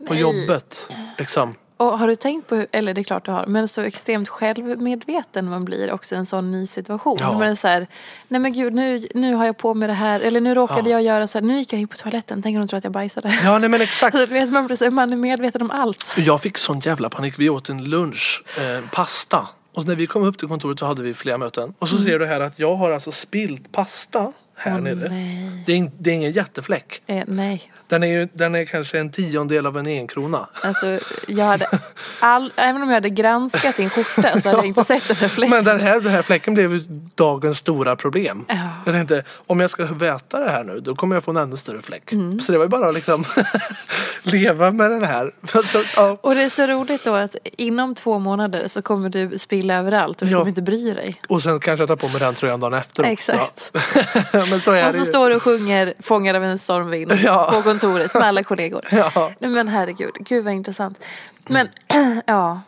[0.08, 0.88] På jobbet.
[1.18, 1.54] Liksom.
[1.76, 4.28] Och har du tänkt på, hur- eller det är klart du har, men så extremt
[4.28, 7.16] självmedveten man blir också i en sån ny situation.
[7.20, 7.32] Ja.
[7.32, 7.86] Man är så här,
[8.28, 10.96] nej men gud nu, nu har jag på mig det här, eller nu råkade Ja.
[10.96, 12.92] jag göra så här, nu gick jag in på toaletten, tänker de tro att jag
[12.92, 13.38] bajsade.
[13.44, 14.18] Ja, nej men exakt.
[14.18, 16.14] Så vet, man, blir så, man är medveten om allt.
[16.18, 17.34] Jag fick sån jävla panik.
[17.38, 19.48] Vi åt en lunch, eh, pasta.
[19.74, 21.74] Och när vi kom upp till kontoret så hade vi flera möten.
[21.78, 24.74] Och så ser du här att jag har alltså spilt pasta här.
[24.74, 25.08] Åh, nere.
[25.66, 27.02] Det är, det är ingen jättefläck.
[27.06, 30.48] Eh, nej, Den är, ju, den är kanske en tiondel av en enkrona.
[30.62, 30.98] alltså
[31.28, 31.66] jag hade,
[32.20, 35.28] all, även om jag hade granskat din skjorta så hade jag inte sett den här
[35.28, 35.50] fläcken.
[35.56, 36.80] Men den här, den här fläcken blev ju
[37.14, 38.44] dagens stora problem.
[38.48, 38.68] Ja.
[38.84, 41.56] Jag tänkte, om jag ska väta det här nu då kommer jag få en ännu
[41.56, 42.12] större fläck.
[42.12, 42.40] Mm.
[42.40, 43.24] Så det var ju bara att liksom
[44.22, 45.30] leva med den här.
[45.72, 46.18] Så, ja.
[46.20, 50.22] Och det är så roligt då att inom två månader så kommer du spilla överallt
[50.22, 50.38] och du Ja.
[50.38, 51.20] kommer inte bry dig.
[51.28, 53.02] Och sen kanske jag tar på mig den tröjan dagen efter.
[53.04, 53.70] Exakt.
[54.32, 54.43] Ja.
[54.50, 55.04] Men så är så ju.
[55.04, 57.50] står du och sjunger Fångad av en stormvind Ja.
[57.52, 58.84] på kontoret med alla kollegor.
[58.92, 59.30] Ja.
[59.38, 60.98] Nej men herregud, gud vad intressant.
[61.46, 61.68] Men
[62.26, 62.60] ja,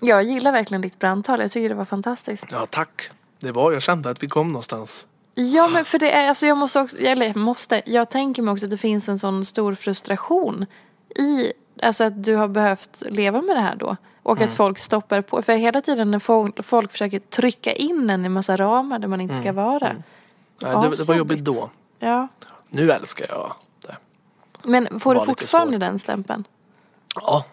[0.00, 1.40] jag gillar verkligen ditt brandtal.
[1.40, 2.44] Jag tycker det var fantastiskt.
[2.50, 3.10] Ja, tack.
[3.40, 5.06] Det var, jag kände att vi kom någonstans.
[5.34, 8.64] Ja men för det är, alltså jag måste också, eller måste, jag tänker mig också
[8.66, 10.66] att det finns en sån stor frustration
[11.18, 11.52] i,
[11.82, 13.96] alltså att du har behövt leva med det här då.
[14.22, 14.48] Och Mm.
[14.48, 18.28] att folk stoppar på, för hela tiden när folk, folk försöker trycka in en i
[18.28, 19.44] massa ramar där man inte Mm.
[19.44, 19.90] ska vara.
[20.62, 21.70] Nej, det, det var jobbigt då.
[21.98, 22.28] Ja.
[22.68, 23.52] Nu älskar jag
[23.86, 23.96] det.
[24.62, 26.44] Men får du fortfarande den stämpeln?
[27.14, 27.44] Ja,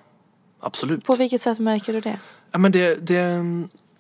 [0.60, 1.04] absolut.
[1.04, 2.20] På vilket sätt märker du det?
[2.52, 3.44] Ja, men det, det,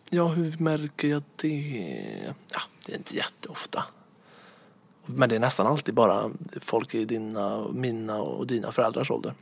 [0.09, 2.33] ja, hur märker jag det?
[2.53, 3.83] Ja, det är inte jätteofta.
[5.05, 6.29] Men det är nästan alltid bara
[6.61, 9.33] folk i dina, mina och dina föräldrars ålder.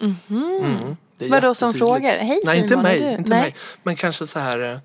[0.00, 0.96] Mm, är Mhm.
[1.30, 2.18] Vadå, som frågar?
[2.18, 3.12] Hej, Nej, inte mig.
[3.12, 3.40] Inte Nej.
[3.40, 3.54] mig.
[3.82, 4.80] Men kanske så här.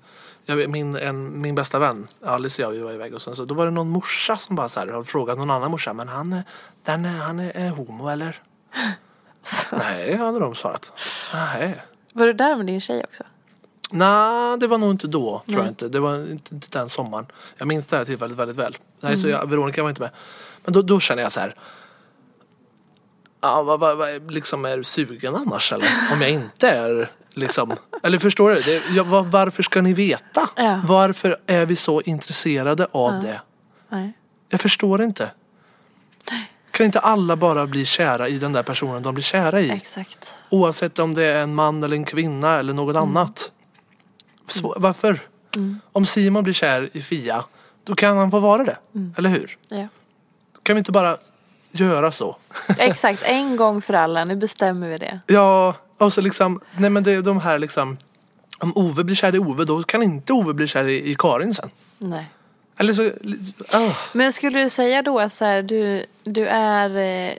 [0.46, 3.44] Jag min, en, min bästa vän, Alice och jag, vi var iväg och sen så,
[3.44, 6.08] då var det någon morsa som bara så här, har frågat någon annan morsa, men
[6.08, 6.42] han,
[6.84, 8.42] den är, han är, är homo eller?
[9.72, 10.92] Nej, hade de svarat.
[11.34, 11.82] Nej.
[12.12, 13.22] Var du där med din tjej också?
[13.90, 15.68] Nej, det var nog inte då, tror jag Nej.
[15.68, 15.88] inte.
[15.88, 17.26] Det var inte, inte den sommaren.
[17.56, 18.76] Jag minns det här tillfället väldigt väl.
[19.00, 19.22] Nej, Mm.
[19.22, 20.10] så jag, Veronica var inte med.
[20.64, 21.56] Men då, då känner jag så här.
[23.40, 25.88] Ja, vad, vad, vad, liksom är du sugen annars eller?
[26.12, 27.76] Om jag inte är liksom.
[28.02, 28.60] Eller förstår du?
[28.60, 30.48] Det, jag, var, varför ska ni veta?
[30.56, 30.80] Ja.
[30.84, 33.40] Varför är vi så intresserade av det?
[33.88, 34.12] Nej.
[34.48, 35.30] Jag förstår inte.
[36.70, 39.70] Kan inte alla bara bli kära i den där personen de blir kära i?
[39.70, 40.32] Exakt.
[40.50, 43.50] Oavsett om det är en man eller en kvinna eller något annat.
[44.46, 45.20] Så, varför?
[45.92, 47.44] Om Simon blir kär i Fia,
[47.84, 48.76] då kan han få vara det.
[49.16, 49.58] Eller hur?
[49.68, 49.88] Ja.
[50.62, 51.16] Kan vi inte bara
[51.72, 52.36] göra så?
[52.78, 54.24] Exakt, en gång för alla.
[54.24, 55.20] Nu bestämmer vi det.
[55.34, 57.96] ja, och så liksom, nej men det är de här liksom,
[58.58, 61.54] om Ove blir kär i Ove, då kan inte Ove bli kär i, i Karin
[61.54, 61.70] sen.
[61.98, 62.30] Nej.
[62.76, 63.10] Eller så,
[63.72, 63.90] ah.
[64.12, 66.96] Men skulle du säga då så här, du, du är...
[66.96, 67.32] Eh,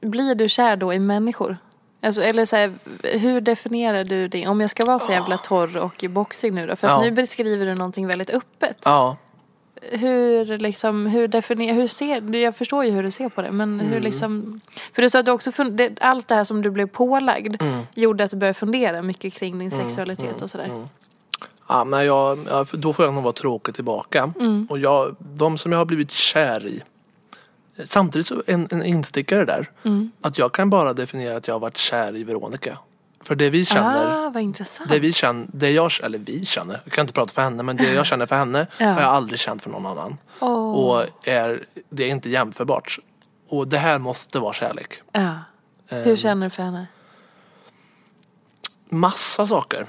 [0.00, 1.56] blir du kär då i människor?
[2.02, 2.72] Alltså, eller så här,
[3.02, 4.46] hur definierar du det?
[4.46, 6.76] Om jag ska vara så jävla torr och boxig nu då?
[6.76, 7.00] För att Ja.
[7.00, 8.76] nu beskriver du någonting väldigt öppet.
[8.84, 9.16] ja.
[9.90, 13.80] Hur liksom, hur definierar, hur ser, jag förstår ju hur du ser på det men
[13.80, 14.02] hur Mm.
[14.02, 14.60] liksom
[14.94, 17.62] För du sa att du också, fun- det, allt det här som du blev pålagd
[17.62, 17.80] Mm.
[17.94, 20.70] gjorde att du började fundera mycket kring din sexualitet och sådär.
[21.68, 22.38] Ja, men jag,
[22.72, 24.32] då får jag nog vara tråkig tillbaka.
[24.40, 24.66] Mm.
[24.70, 26.82] Och jag, de som jag har blivit kär i.
[27.84, 29.70] Samtidigt så en, en instickare där.
[29.84, 30.10] Mm.
[30.20, 32.78] Att jag kan bara definiera att jag har varit kär i Veronica.
[33.22, 34.26] För det vi känner.
[34.26, 34.88] Ah, vad intressant.
[34.90, 37.76] Det vi känner, det jag, eller vi känner, jag kan inte prata för henne men
[37.76, 38.86] det jag känner för henne Ja.
[38.86, 40.18] har jag aldrig känt för någon annan.
[40.40, 40.72] Åh.
[40.72, 42.98] Och är, det är inte jämförbart.
[43.48, 45.00] Och det här måste vara kärlek.
[45.12, 45.34] Ja.
[45.88, 46.86] Hur känner du för henne?
[48.88, 49.86] Massa saker.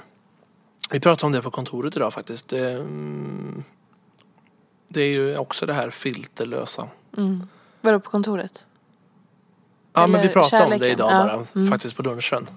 [0.90, 2.48] Vi pratade om det på kontoret idag faktiskt.
[2.48, 3.64] Det, mm,
[4.88, 6.88] det är ju också det här filterlösa.
[7.80, 8.66] Vadå på kontoret?
[9.92, 10.92] Ja men vi Eller pratade om det kärleken.
[10.98, 11.24] idag Ja.
[11.24, 11.70] bara, Mm.
[11.70, 12.48] faktiskt på lunchen.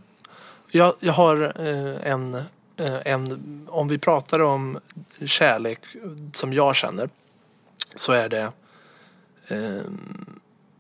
[0.71, 2.33] Jag, jag har eh, en,
[2.77, 4.79] eh, en, om vi pratar om
[5.25, 5.79] kärlek
[6.33, 7.09] som jag känner
[7.95, 8.51] så är det
[9.47, 9.81] Eh,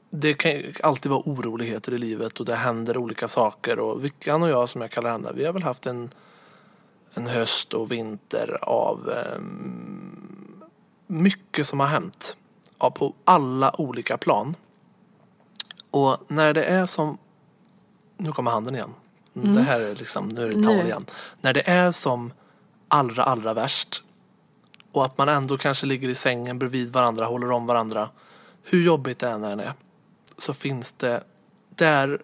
[0.09, 0.51] det kan
[0.83, 4.81] alltid vara oroligheter i livet och det händer olika saker och Vickan och jag som
[4.81, 6.09] jag kallar henne, vi har väl haft en,
[7.13, 9.41] en höst och vinter av eh,
[11.07, 12.35] mycket som har hänt.
[12.79, 14.55] Ja, på alla olika plan.
[15.91, 17.17] Och när det är som,
[18.17, 18.93] nu kommer handen igen.
[19.43, 19.55] Mm.
[19.55, 21.05] Det här är liksom, nu är det tal igen.
[21.41, 22.33] När det är som
[22.87, 24.03] allra, allra värst
[24.91, 28.09] och att man ändå kanske ligger i sängen bredvid varandra, håller om varandra.
[28.63, 29.73] Hur jobbigt det än är
[30.37, 31.23] så finns det
[31.69, 32.21] där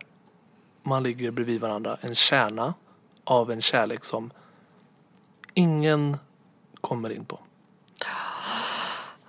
[0.84, 2.74] man ligger bredvid varandra en kärna
[3.24, 4.32] av en kärlek som
[5.54, 6.18] ingen
[6.82, 7.40] kommer in på.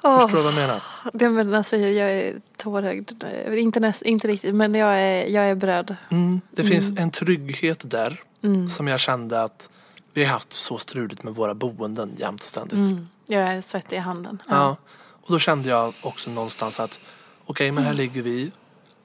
[0.04, 0.82] Oh, Förstår du vad jag menar?
[1.12, 3.24] Det, men alltså, jag är tårögd.
[3.52, 5.96] Inte, näst, inte riktigt, men jag är, jag är beredd.
[6.10, 6.72] Mm, det mm.
[6.72, 8.68] finns en trygghet där mm.
[8.68, 9.70] som jag kände att
[10.12, 12.78] vi har haft så struligt med våra boenden jämt och ständigt.
[12.78, 13.08] Mm.
[13.26, 14.42] Jag är svettig i handen.
[14.48, 14.54] Ja.
[14.54, 14.76] ja.
[14.96, 17.00] Och då kände jag också någonstans att
[17.44, 18.02] okej, okay, men här mm.
[18.02, 18.52] ligger vi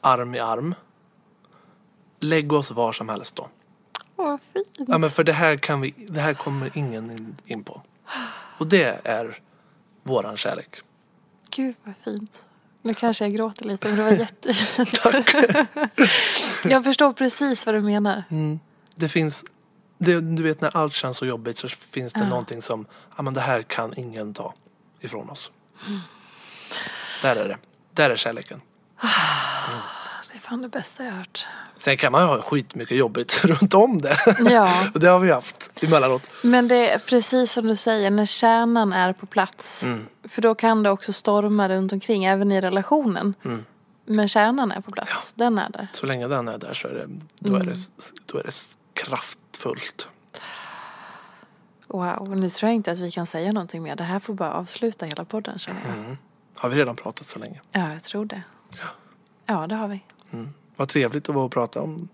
[0.01, 0.75] arm i arm.
[2.19, 3.47] Lägg oss var som helst då.
[4.15, 4.89] Vad fint.
[4.89, 7.81] Ja, men för det här, kan vi, det här kommer ingen in på.
[8.57, 9.39] Och det är
[10.03, 10.81] våran kärlek.
[11.49, 12.43] Gud vad fint.
[12.81, 14.93] Nu kanske jag gråter lite men det var jättefint.
[15.03, 15.35] Tack.
[16.63, 18.23] jag förstår precis vad du menar.
[18.31, 18.59] Mm.
[18.95, 19.45] Det finns,
[19.97, 22.29] det, du vet när allt känns så jobbigt så finns det ja.
[22.29, 22.85] någonting som,
[23.17, 24.53] ja men det här kan ingen ta
[24.99, 25.51] ifrån oss.
[25.87, 25.99] Mm.
[27.21, 27.57] Där är det.
[27.93, 28.61] Där är kärleken.
[29.69, 29.81] Mm.
[30.49, 31.47] Fan det bästa jag hört.
[31.77, 34.17] Sen kan man ju ha skitmycket jobbigt runt om det.
[34.49, 34.87] Ja.
[34.93, 36.21] och det har vi haft emellanåt.
[36.43, 39.83] Men det är precis som du säger, när kärnan är på plats.
[39.83, 40.07] Mm.
[40.23, 43.33] För då kan det också storma runt omkring, även i relationen.
[43.45, 43.65] Mm.
[44.05, 45.45] Men kärnan är på plats, ja.
[45.45, 45.87] den är där.
[45.91, 47.07] Så länge den är där så är det,
[47.39, 47.79] då är det, mm.
[48.25, 48.53] då är det
[48.93, 50.07] kraftfullt.
[51.87, 53.95] Wow, nu tror jag inte att vi kan säga någonting mer.
[53.95, 55.97] Det här får bara avsluta hela podden känner jag.
[55.97, 56.17] Mm.
[56.55, 57.61] Har vi redan pratat så länge?
[57.71, 58.41] Ja, jag tror det.
[58.69, 58.87] Ja,
[59.45, 60.03] ja det har vi.
[60.31, 60.49] Mm.
[60.75, 62.09] Vad trevligt att vara och prata om,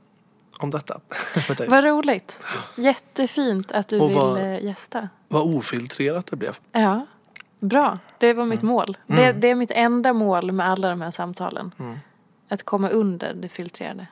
[0.57, 0.99] om detta
[1.47, 1.67] med dig.
[1.67, 2.39] Vad roligt.
[2.75, 5.09] Jättefint att du och vill vad, eh, gästa.
[5.27, 6.57] Vad ofiltrerat det blev.
[6.71, 7.05] Ja,
[7.59, 7.99] bra.
[8.17, 8.73] Det var mitt mm.
[8.73, 8.97] mål.
[9.07, 9.41] Det, mm.
[9.41, 11.71] det, är mitt enda mål med alla de här samtalen.
[11.79, 11.97] Mm.
[12.49, 14.07] Att komma under det filtrerade.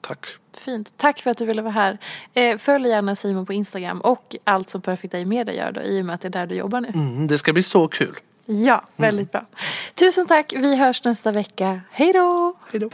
[0.00, 0.26] Tack.
[0.56, 0.92] Fint.
[0.96, 1.98] Tack för att du ville vara här.
[2.34, 6.00] Eh, följ gärna Simon på Instagram och allt som Perfect Day Media gör då i
[6.00, 6.88] och med att det är där du jobbar nu.
[6.88, 8.16] Mm, det ska bli så kul.
[8.50, 9.46] Ja, väldigt mm.
[9.50, 9.58] bra.
[9.94, 10.52] Tusen tack.
[10.56, 11.80] Vi hörs nästa vecka.
[11.90, 12.54] Hej då!
[12.72, 12.90] Hej då.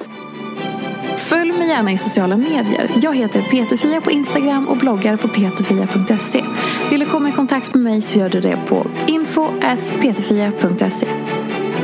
[1.17, 2.91] Följ mig gärna i sociala medier.
[3.03, 6.45] Jag heter Peterfia på Instagram och bloggar på peterfia.se.
[6.91, 11.07] Vill du komma i kontakt med mig så gör du det på info.peterfia.se.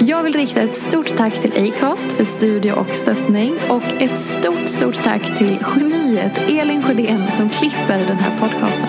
[0.00, 4.68] Jag vill rikta ett stort tack till Acast för studio och stöttning och ett stort,
[4.68, 8.88] stort tack till geniet Elin Sjödén som klipper den här podcasten.